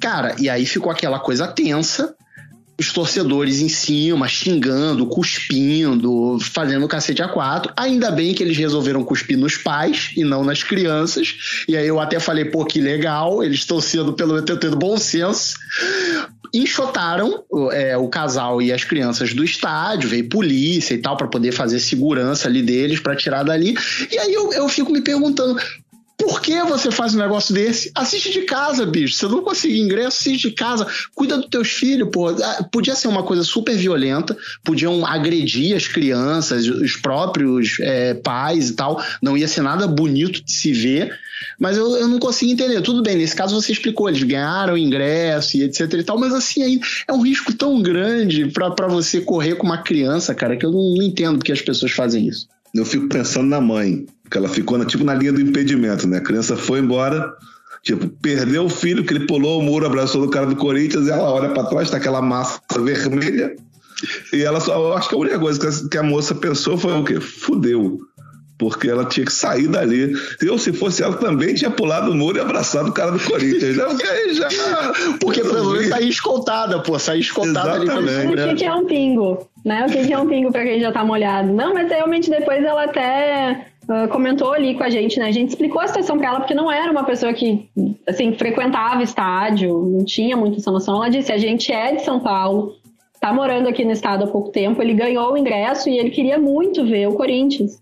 [0.00, 2.16] Cara, e aí ficou aquela coisa tensa
[2.78, 7.72] os torcedores em cima, xingando, cuspindo, fazendo cacete a quatro.
[7.76, 11.64] Ainda bem que eles resolveram cuspir nos pais e não nas crianças.
[11.66, 14.98] E aí eu até falei, pô, que legal, eles estão sendo, pelo menos, tendo bom
[14.98, 15.56] senso.
[16.52, 21.52] Enxotaram é, o casal e as crianças do estádio, veio polícia e tal, para poder
[21.52, 23.74] fazer segurança ali deles, para tirar dali.
[24.10, 25.58] E aí eu, eu fico me perguntando,
[26.16, 27.90] por que você faz um negócio desse?
[27.94, 29.14] Assiste de casa, bicho.
[29.14, 30.86] Você não conseguir ingresso, assiste de casa.
[31.14, 32.28] Cuida dos teus filhos, pô.
[32.28, 38.70] Ah, podia ser uma coisa super violenta, podiam agredir as crianças, os próprios é, pais
[38.70, 39.02] e tal.
[39.20, 41.16] Não ia ser nada bonito de se ver.
[41.58, 42.80] Mas eu, eu não consigo entender.
[42.80, 46.62] Tudo bem, nesse caso você explicou, eles ganharam ingresso e etc e tal, mas assim,
[46.62, 50.72] aí é um risco tão grande para você correr com uma criança, cara, que eu
[50.72, 52.48] não, não entendo porque as pessoas fazem isso.
[52.76, 56.18] Eu fico pensando na mãe, que ela ficou na, tipo na linha do impedimento, né?
[56.18, 57.32] A criança foi embora,
[57.82, 61.10] tipo, perdeu o filho, que ele pulou o muro, abraçou o cara do Corinthians, e
[61.10, 63.56] ela olha para trás, tá aquela massa vermelha.
[64.32, 66.76] E ela só, eu acho que a única coisa que a, que a moça pensou
[66.76, 67.18] foi o quê?
[67.20, 67.98] Fudeu
[68.58, 70.12] porque ela tinha que sair dali.
[70.40, 73.76] Eu, se fosse ela, também tinha pulado o muro e abraçado o cara do Corinthians.
[73.76, 74.48] Não, porque já.
[75.20, 78.40] Porque pelo menos sair escoltada, pô, sair escoltada Exatamente.
[78.40, 78.52] ali.
[78.52, 79.46] O que, é um pingo?
[79.64, 79.86] Né?
[79.86, 81.52] O que, é um pingo pra quem já tá molhado?
[81.52, 83.68] Não, mas realmente depois ela até.
[83.88, 85.26] Uh, comentou ali com a gente, né?
[85.26, 87.68] A gente explicou a situação para ela, porque não era uma pessoa que,
[88.04, 90.96] assim, frequentava estádio, não tinha muito essa noção.
[90.96, 92.74] Ela disse: a gente é de São Paulo,
[93.20, 96.36] tá morando aqui no estado há pouco tempo, ele ganhou o ingresso e ele queria
[96.36, 97.80] muito ver o Corinthians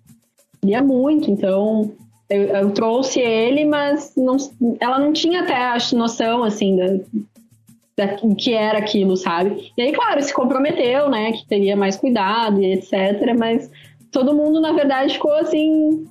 [0.65, 1.93] queria muito, então
[2.31, 4.37] eu, eu, trouxe ele, mas não,
[4.81, 9.71] ela não tinha até a noção, assim, da, da, que era aquilo, sabe?
[9.77, 13.71] E aí, claro, se comprometeu, né, que teria mais cuidado e etc, mas
[14.11, 16.07] todo mundo, na verdade, ficou assim,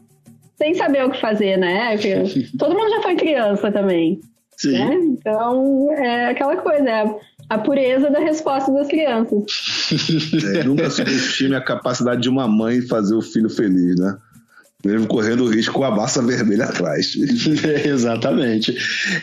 [0.56, 1.98] sem saber o que fazer, né?
[1.98, 4.22] Porque todo mundo já foi criança também.
[4.56, 4.74] Sim.
[4.74, 4.96] Né?
[4.96, 9.44] Então, é aquela coisa, é a pureza da resposta das crianças.
[10.56, 14.18] É, nunca subestime a capacidade de uma mãe fazer o filho feliz, né?
[14.86, 17.16] Mesmo correndo o risco com a massa vermelha atrás.
[17.86, 18.76] Exatamente.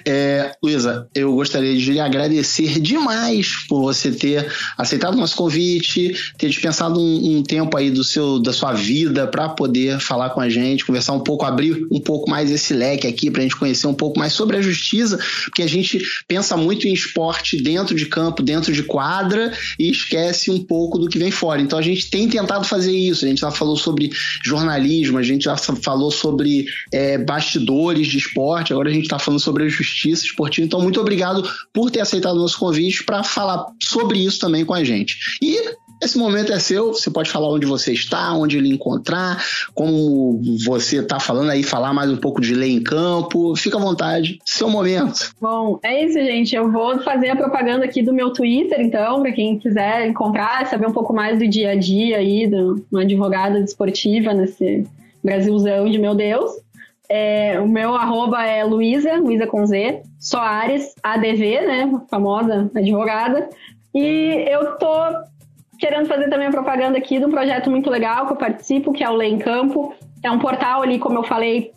[0.07, 6.15] É, Luísa, eu gostaria de lhe agradecer demais por você ter aceitado o nosso convite,
[6.39, 10.41] ter dispensado um, um tempo aí do seu, da sua vida para poder falar com
[10.41, 13.57] a gente, conversar um pouco, abrir um pouco mais esse leque aqui para a gente
[13.57, 17.95] conhecer um pouco mais sobre a justiça, porque a gente pensa muito em esporte dentro
[17.95, 21.61] de campo, dentro de quadra e esquece um pouco do que vem fora.
[21.61, 23.25] Então a gente tem tentado fazer isso.
[23.25, 24.11] A gente já falou sobre
[24.43, 29.41] jornalismo, a gente já falou sobre é, bastidores de esporte, agora a gente está falando
[29.41, 30.67] sobre a justiça esportiva.
[30.67, 34.75] Então, muito obrigado por ter aceitado o nosso convite para falar sobre isso também com
[34.75, 35.17] a gente.
[35.43, 35.59] E
[36.03, 39.45] esse momento é seu, você pode falar onde você está, onde ele encontrar,
[39.75, 43.55] como você está falando aí, falar mais um pouco de lei em campo.
[43.55, 45.31] Fica à vontade, seu momento.
[45.39, 46.57] Bom, é isso, gente.
[46.57, 50.87] Eu vou fazer a propaganda aqui do meu Twitter, então, para quem quiser encontrar, saber
[50.87, 54.87] um pouco mais do dia a dia aí, de uma advogada desportiva nesse
[55.23, 56.51] Brasilzão de meu Deus.
[57.09, 63.49] É, o meu arroba é Luísa, Luísa com Z, Soares, ADV, né, famosa advogada.
[63.93, 64.95] E eu tô
[65.79, 69.03] querendo fazer também a propaganda aqui de um projeto muito legal que eu participo, que
[69.03, 69.93] é o Lei em Campo.
[70.23, 71.73] É um portal ali, como eu falei,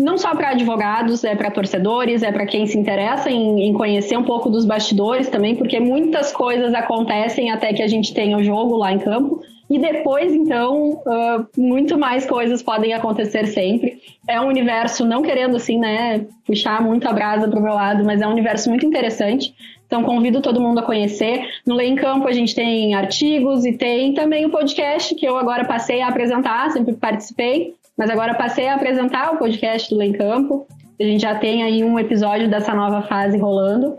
[0.00, 4.16] não só para advogados, é para torcedores, é para quem se interessa em, em, conhecer
[4.16, 8.44] um pouco dos bastidores também, porque muitas coisas acontecem até que a gente tenha o
[8.44, 9.42] jogo lá em campo.
[9.70, 14.00] E depois, então, uh, muito mais coisas podem acontecer sempre.
[14.26, 18.04] É um universo, não querendo assim, né, puxar muito a brasa para o meu lado,
[18.04, 19.54] mas é um universo muito interessante.
[19.86, 21.46] Então, convido todo mundo a conhecer.
[21.66, 25.36] No Lei em Campo, a gente tem artigos e tem também o podcast, que eu
[25.36, 30.10] agora passei a apresentar, sempre participei, mas agora passei a apresentar o podcast do Lei
[30.10, 30.66] em Campo.
[30.98, 33.98] A gente já tem aí um episódio dessa nova fase rolando.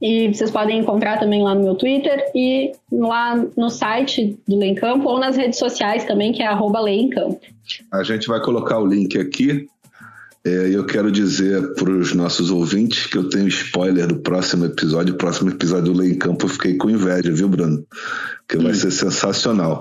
[0.00, 4.70] E vocês podem encontrar também lá no meu Twitter e lá no site do Lei
[4.70, 7.40] em Campo ou nas redes sociais também, que é arroba Lei em Campo.
[7.92, 9.66] A gente vai colocar o link aqui.
[10.44, 15.14] É, eu quero dizer para os nossos ouvintes que eu tenho spoiler do próximo episódio.
[15.14, 17.84] O próximo episódio do Lei em Campo eu fiquei com inveja, viu, Bruno?
[18.48, 18.74] Que vai hum.
[18.74, 19.80] ser sensacional.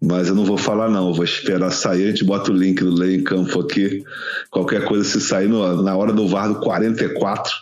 [0.00, 1.08] Mas eu não vou falar, não.
[1.08, 2.04] Eu vou esperar sair.
[2.04, 4.04] A gente bota o link do Lei em Campo aqui.
[4.50, 7.52] Qualquer coisa, se sair no, na hora do VAR do 44,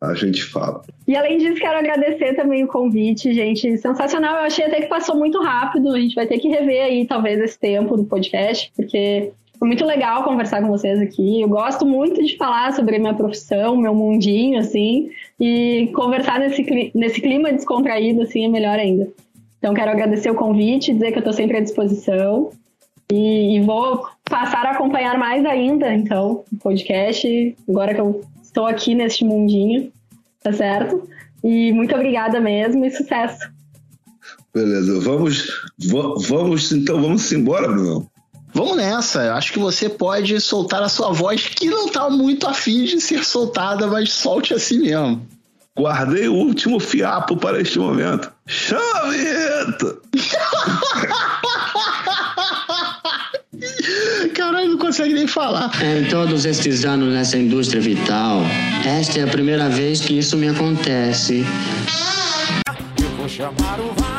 [0.00, 0.82] a gente fala.
[1.06, 3.78] E além disso, quero agradecer também o convite, gente.
[3.78, 4.36] Sensacional.
[4.36, 5.94] Eu achei até que passou muito rápido.
[5.94, 9.84] A gente vai ter que rever aí, talvez, esse tempo do podcast, porque foi muito
[9.84, 11.40] legal conversar com vocês aqui.
[11.40, 15.08] Eu gosto muito de falar sobre a minha profissão, meu mundinho, assim,
[15.40, 19.08] e conversar nesse, nesse clima descontraído, assim, é melhor ainda.
[19.58, 22.50] Então, quero agradecer o convite, dizer que eu estou sempre à disposição.
[23.10, 28.66] E, e, vou passar a acompanhar mais ainda, então, o podcast, agora que eu estou
[28.66, 29.92] aqui neste mundinho,
[30.46, 31.08] tá certo?
[31.42, 33.48] E muito obrigada mesmo e sucesso.
[34.54, 35.48] Beleza, vamos,
[36.28, 38.08] vamos então, vamos embora, Bruno.
[38.54, 39.34] Vamos nessa.
[39.34, 43.24] Acho que você pode soltar a sua voz que não está muito afim de ser
[43.24, 45.26] soltada, mas solte assim mesmo.
[45.76, 48.32] Guardei o último fiapo para este momento.
[48.46, 49.12] Chama
[54.66, 55.70] não consegue nem falar.
[55.82, 58.42] Em todos estes anos nessa indústria vital,
[58.84, 61.44] esta é a primeira vez que isso me acontece.
[62.98, 64.15] Eu vou chamar o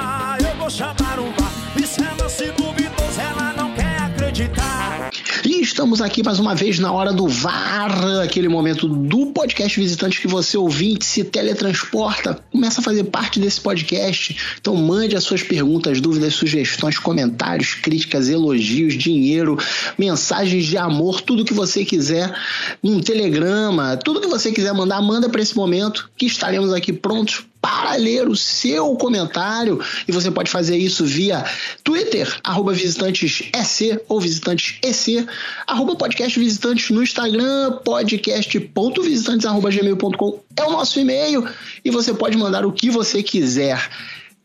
[5.78, 10.28] estamos aqui mais uma vez na hora do VAR, aquele momento do podcast visitante que
[10.28, 14.36] você ouvinte se teletransporta, começa a fazer parte desse podcast.
[14.59, 19.55] Então mande as suas perguntas, dúvidas, sugestões, comentários, críticas, elogios, dinheiro,
[19.99, 22.36] mensagens de amor, tudo que você quiser,
[22.84, 27.45] um telegrama, tudo que você quiser mandar, manda para esse momento que estaremos aqui prontos
[27.68, 31.43] para ler o seu comentário e você pode fazer isso via
[31.84, 35.28] Twitter, arroba visitantesec ou visitantesec,
[35.68, 41.45] arroba podcast visitantes no Instagram, podcast.visitantes.gmail.com é o nosso e-mail
[41.84, 43.89] e você pode mandar o que você quiser.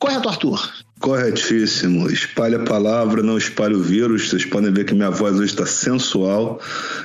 [0.00, 0.82] Correto, Arthur?
[1.02, 2.08] Corretíssimo.
[2.08, 4.30] Espalhe a palavra, não espalhe o vírus.
[4.30, 6.60] Vocês podem ver que minha voz hoje está sensual.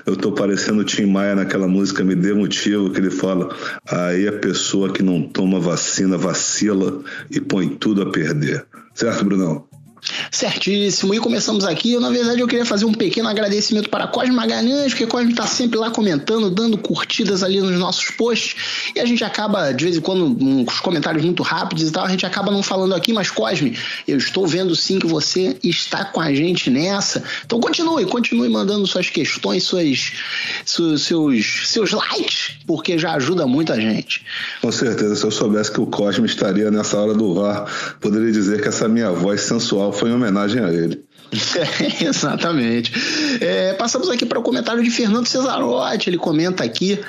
[0.06, 3.50] Eu estou parecendo o Tim Maia naquela música Me Dê Motivo, que ele fala:
[3.90, 8.68] aí a pessoa que não toma vacina vacila e põe tudo a perder.
[8.94, 9.68] Certo, Brunão?
[10.32, 11.14] Certíssimo.
[11.14, 11.94] E começamos aqui.
[11.94, 15.48] Eu, na verdade, eu queria fazer um pequeno agradecimento para Cosme Magalhães, porque Cosme está
[15.48, 18.92] sempre lá comentando, dando curtidas ali nos nossos posts.
[18.96, 22.10] E a gente acaba, de vez em quando, uns comentários muito rápidos e tal, a
[22.10, 23.78] gente acaba não falando aqui, mas Cosme,
[24.08, 27.24] eu estou vendo sim que você está com a gente nessa.
[27.46, 30.12] Então continue, continue mandando suas questões, suas,
[30.66, 34.24] seus, seus, seus likes, porque já ajuda muito a gente.
[34.62, 38.62] Com certeza, se eu soubesse que o Cosme estaria nessa hora do VAR, poderia dizer
[38.62, 41.04] que essa minha voz sensual foi em homenagem a ele.
[41.34, 42.92] É, exatamente.
[43.42, 46.10] É, passamos aqui para o comentário de Fernando Cesarotti.
[46.10, 47.00] Ele comenta aqui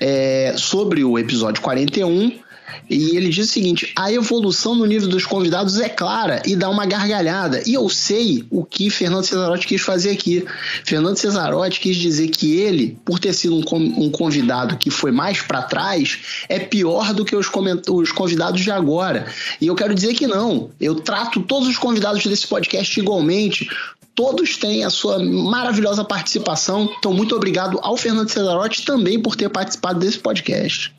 [0.00, 2.43] é, sobre o episódio 41.
[2.88, 6.68] E ele diz o seguinte: a evolução no nível dos convidados é clara e dá
[6.68, 7.62] uma gargalhada.
[7.66, 10.44] E eu sei o que Fernando Cesarotti quis fazer aqui.
[10.84, 15.62] Fernando Cesarotti quis dizer que ele, por ter sido um, convidado que foi mais para
[15.62, 17.50] trás, é pior do que os,
[17.88, 19.26] os convidados de agora.
[19.60, 20.70] E eu quero dizer que não.
[20.80, 23.68] Eu trato todos os convidados desse podcast igualmente
[24.14, 26.88] todos têm a sua maravilhosa participação.
[26.98, 30.94] Então, muito obrigado ao Fernando Cesarotti também por ter participado desse podcast.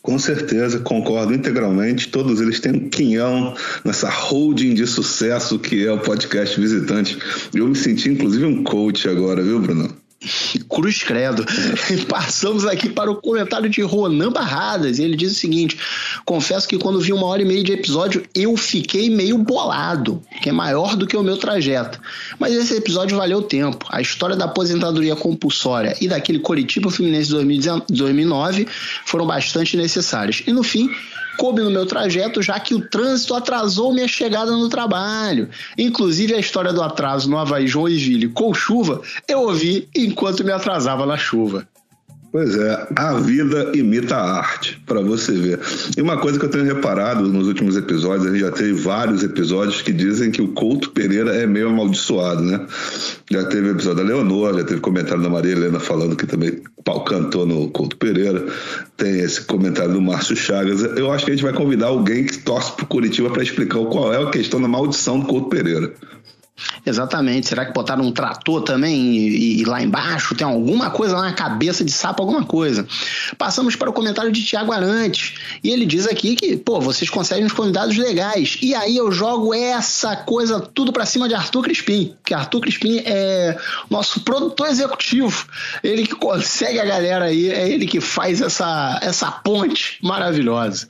[0.00, 2.08] Com certeza, concordo integralmente.
[2.08, 7.18] Todos eles têm um quinhão nessa holding de sucesso que é o podcast Visitante.
[7.54, 10.07] Eu me senti, inclusive, um coach agora, viu, Bruno?
[10.68, 11.44] Cruz Credo.
[12.08, 14.98] Passamos aqui para o comentário de Ronan Barradas.
[14.98, 15.78] Ele diz o seguinte:
[16.24, 20.48] confesso que quando vi uma hora e meia de episódio, eu fiquei meio bolado, que
[20.48, 22.00] é maior do que o meu trajeto.
[22.38, 23.86] Mas esse episódio valeu o tempo.
[23.90, 28.66] A história da aposentadoria compulsória e daquele Coritiba Fluminense 2009
[29.04, 30.42] foram bastante necessários.
[30.46, 30.90] E no fim,
[31.38, 35.48] coube no meu trajeto, já que o trânsito atrasou minha chegada no trabalho.
[35.78, 41.06] Inclusive, a história do atraso no Havaí Joinville com chuva, eu ouvi enquanto me atrasava
[41.06, 41.66] na chuva.
[42.30, 45.60] Pois é, a vida imita a arte, para você ver.
[45.96, 49.22] E uma coisa que eu tenho reparado nos últimos episódios, a gente já teve vários
[49.22, 52.66] episódios que dizem que o Couto Pereira é meio amaldiçoado, né?
[53.30, 57.02] Já teve episódio da Leonor, já teve comentário da Maria Helena falando que também pau
[57.04, 58.44] cantou no Couto Pereira.
[58.96, 60.82] Tem esse comentário do Márcio Chagas.
[60.82, 64.12] Eu acho que a gente vai convidar alguém que torce pro Curitiba para explicar qual
[64.12, 65.92] é a questão da maldição do Couto Pereira.
[66.84, 67.48] Exatamente.
[67.48, 71.32] Será que botaram um trator também e, e, lá embaixo tem alguma coisa lá na
[71.32, 72.86] cabeça de sapo, alguma coisa?
[73.36, 75.34] Passamos para o comentário de Tiago Arantes.
[75.62, 78.58] E ele diz aqui que, pô, vocês conseguem uns convidados legais.
[78.60, 82.14] E aí eu jogo essa coisa tudo para cima de Arthur Crispim.
[82.24, 83.56] Que Arthur Crispim é
[83.90, 85.46] nosso produtor executivo.
[85.82, 90.88] Ele que consegue a galera aí, é ele que faz essa, essa ponte maravilhosa.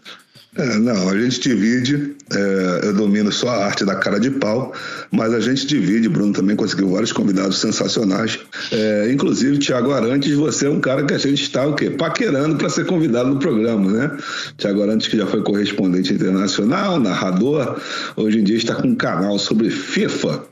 [0.58, 2.16] É, não, a gente divide.
[2.34, 4.74] É, eu domino só a arte da cara de pau,
[5.08, 6.08] mas a gente divide.
[6.08, 8.40] Bruno também conseguiu vários convidados sensacionais.
[8.72, 11.90] É, inclusive, Tiago Arantes, você é um cara que a gente está o quê?
[11.90, 14.16] Paquerando para ser convidado no programa, né?
[14.56, 17.80] Tiago Arantes, que já foi correspondente internacional, narrador,
[18.16, 20.42] hoje em dia está com um canal sobre FIFA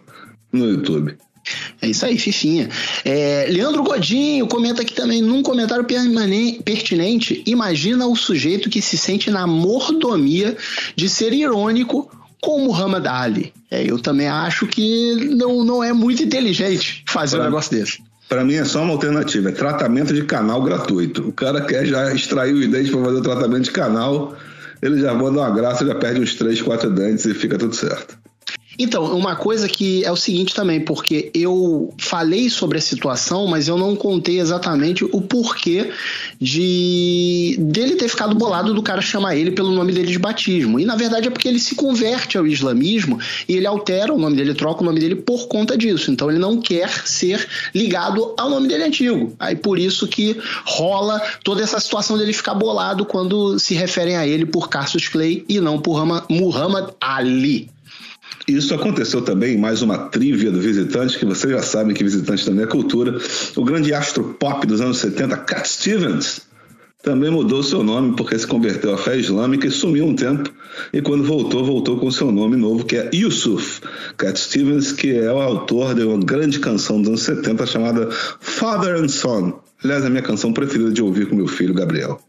[0.53, 1.17] no YouTube.
[1.81, 2.69] É isso aí, Fifinha.
[3.05, 5.85] É, Leandro Godinho comenta aqui também num comentário
[6.65, 7.43] pertinente.
[7.47, 10.57] Imagina o sujeito que se sente na mordomia
[10.95, 13.53] de ser irônico com Muhammad Ali.
[13.71, 17.99] É, eu também acho que não, não é muito inteligente fazer pra, um negócio desse.
[18.29, 21.29] Para mim é só uma alternativa, é tratamento de canal gratuito.
[21.29, 24.37] O cara quer já extrair os dentes para fazer o tratamento de canal,
[24.83, 28.19] ele já manda uma graça, já perde uns 3, 4 dentes e fica tudo certo.
[28.79, 33.69] Então, uma coisa que é o seguinte também, porque eu falei sobre a situação, mas
[33.69, 35.91] eu não contei exatamente o porquê
[36.41, 40.79] de dele ter ficado bolado do cara chamar ele pelo nome dele de batismo.
[40.79, 43.19] E na verdade é porque ele se converte ao islamismo
[43.49, 46.11] e ele altera o nome dele, troca o nome dele por conta disso.
[46.11, 49.35] Então ele não quer ser ligado ao nome dele antigo.
[49.39, 54.27] Aí por isso que rola toda essa situação dele ficar bolado quando se referem a
[54.27, 57.76] ele por Cassius Clay e não por Muhammad Ali.
[58.47, 62.65] Isso aconteceu também mais uma trivia do Visitante, que vocês já sabem que Visitante também
[62.65, 63.19] é cultura.
[63.57, 66.43] O grande astro pop dos anos 70, Cat Stevens,
[67.03, 70.53] também mudou seu nome porque se converteu à fé islâmica e sumiu um tempo.
[70.93, 73.81] E quando voltou, voltou com seu nome novo, que é Yusuf.
[74.17, 78.97] Cat Stevens, que é o autor de uma grande canção dos anos 70 chamada Father
[78.97, 79.61] and Son.
[79.83, 82.21] Aliás, é a minha canção preferida de ouvir com meu filho Gabriel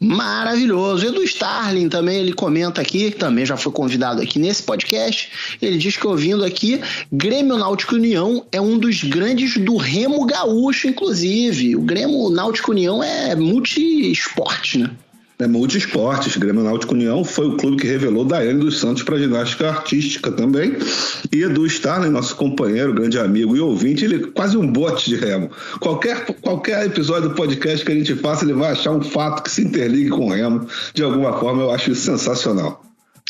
[0.00, 1.06] maravilhoso.
[1.06, 5.30] E do Starling também, ele comenta aqui, também já foi convidado aqui nesse podcast.
[5.60, 6.80] Ele diz que ouvindo aqui,
[7.12, 11.76] Grêmio Náutico União é um dos grandes do Remo Gaúcho, inclusive.
[11.76, 14.90] O Grêmio Náutico União é multi-esporte, né?
[15.40, 19.70] É multiesportes, Grêmio Náutico União foi o clube que revelou Daiane dos Santos para ginástica
[19.70, 20.76] artística também.
[21.32, 25.16] E Edu Starling, nosso companheiro, grande amigo e ouvinte, ele é quase um bote de
[25.16, 25.50] remo.
[25.80, 29.50] Qualquer, qualquer episódio do podcast que a gente faça, ele vai achar um fato que
[29.50, 30.66] se interligue com o remo.
[30.92, 32.84] De alguma forma, eu acho isso sensacional.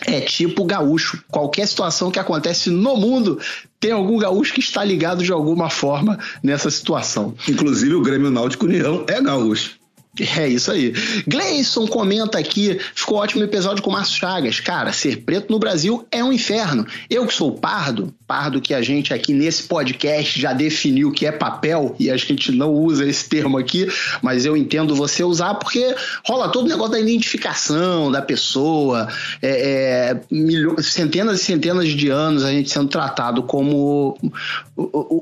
[0.04, 1.22] É tipo gaúcho.
[1.30, 3.38] Qualquer situação que acontece no mundo,
[3.78, 7.36] tem algum gaúcho que está ligado de alguma forma nessa situação.
[7.48, 9.78] Inclusive, o Grêmio Náutico União é gaúcho.
[10.18, 10.92] É isso aí.
[11.26, 14.58] Gleison comenta aqui, ficou ótimo o episódio com o Márcio Chagas.
[14.58, 16.84] Cara, ser preto no Brasil é um inferno.
[17.08, 21.32] Eu que sou pardo, pardo que a gente aqui nesse podcast já definiu que é
[21.32, 23.88] papel, e a gente não usa esse termo aqui,
[24.20, 25.94] mas eu entendo você usar porque
[26.26, 29.08] rola todo o negócio da identificação da pessoa,
[29.40, 34.18] é, é, milho, centenas e centenas de anos a gente sendo tratado como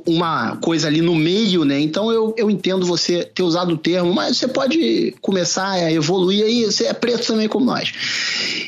[0.07, 1.79] uma coisa ali no meio, né?
[1.79, 4.79] Então eu, eu entendo você ter usado o termo, mas você pode
[5.21, 7.93] começar a evoluir aí, você é preto também como nós.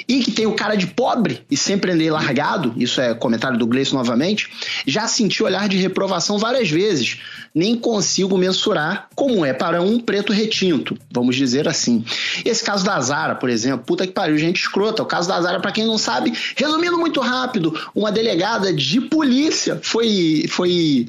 [0.08, 3.66] E que tem o cara de pobre e sempre andei largado, isso é comentário do
[3.66, 4.50] Gleison novamente,
[4.86, 7.18] já senti olhar de reprovação várias vezes.
[7.54, 12.04] Nem consigo mensurar como é para um preto retinto, vamos dizer assim.
[12.44, 15.02] Esse caso da Zara, por exemplo, puta que pariu, gente escrota.
[15.02, 19.80] O caso da Zara, para quem não sabe, resumindo muito rápido, uma delegada de polícia
[19.82, 21.06] foi, foi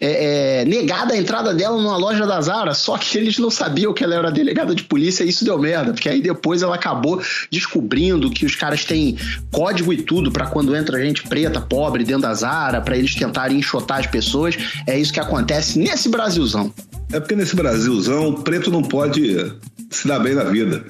[0.00, 3.92] é, é, negada a entrada dela numa loja da Zara, só que eles não sabiam
[3.92, 4.43] que ela era delegada
[4.74, 9.16] de polícia isso deu merda, porque aí depois ela acabou descobrindo que os caras têm
[9.50, 13.58] código e tudo para quando entra gente preta, pobre dentro da Zara, para eles tentarem
[13.58, 14.56] enxotar as pessoas.
[14.86, 16.72] É isso que acontece nesse Brasilzão.
[17.12, 19.52] É porque nesse Brasilzão, preto não pode
[19.90, 20.84] se dar bem na vida.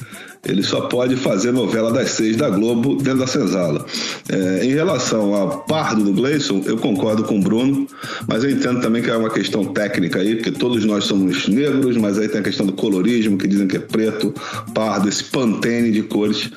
[0.45, 3.85] Ele só pode fazer novela das seis da Globo dentro da senzala.
[4.29, 7.87] É, em relação a Pardo do Gleison, eu concordo com o Bruno,
[8.29, 11.97] mas eu entendo também que é uma questão técnica aí, porque todos nós somos negros,
[11.97, 14.35] mas aí tem a questão do colorismo, que dizem que é preto,
[14.75, 16.51] pardo, esse pantene de cores.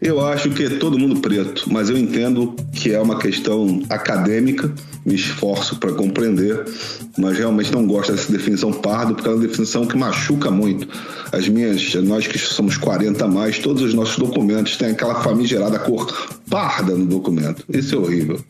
[0.00, 4.72] Eu acho que é todo mundo preto, mas eu entendo que é uma questão acadêmica,
[5.04, 6.64] me esforço para compreender,
[7.18, 10.88] mas realmente não gosto dessa definição pardo, porque é uma definição que machuca muito.
[11.32, 15.78] As minhas, nós que somos 40 a mais, todos os nossos documentos têm aquela famigerada
[15.78, 17.64] cor parda no documento.
[17.68, 18.44] Isso é horrível.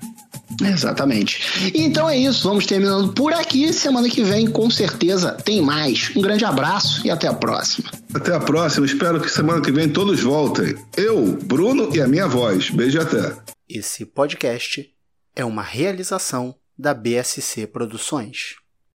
[0.62, 1.72] Exatamente.
[1.74, 3.72] Então é isso, vamos terminando por aqui.
[3.72, 6.12] Semana que vem, com certeza, tem mais.
[6.14, 7.90] Um grande abraço e até a próxima.
[8.12, 8.86] Até a próxima.
[8.86, 10.76] Espero que semana que vem todos voltem.
[10.96, 12.70] Eu, Bruno e a minha voz.
[12.70, 13.36] Beijo e até.
[13.68, 14.86] Esse podcast
[15.34, 18.63] é uma realização da BSC Produções.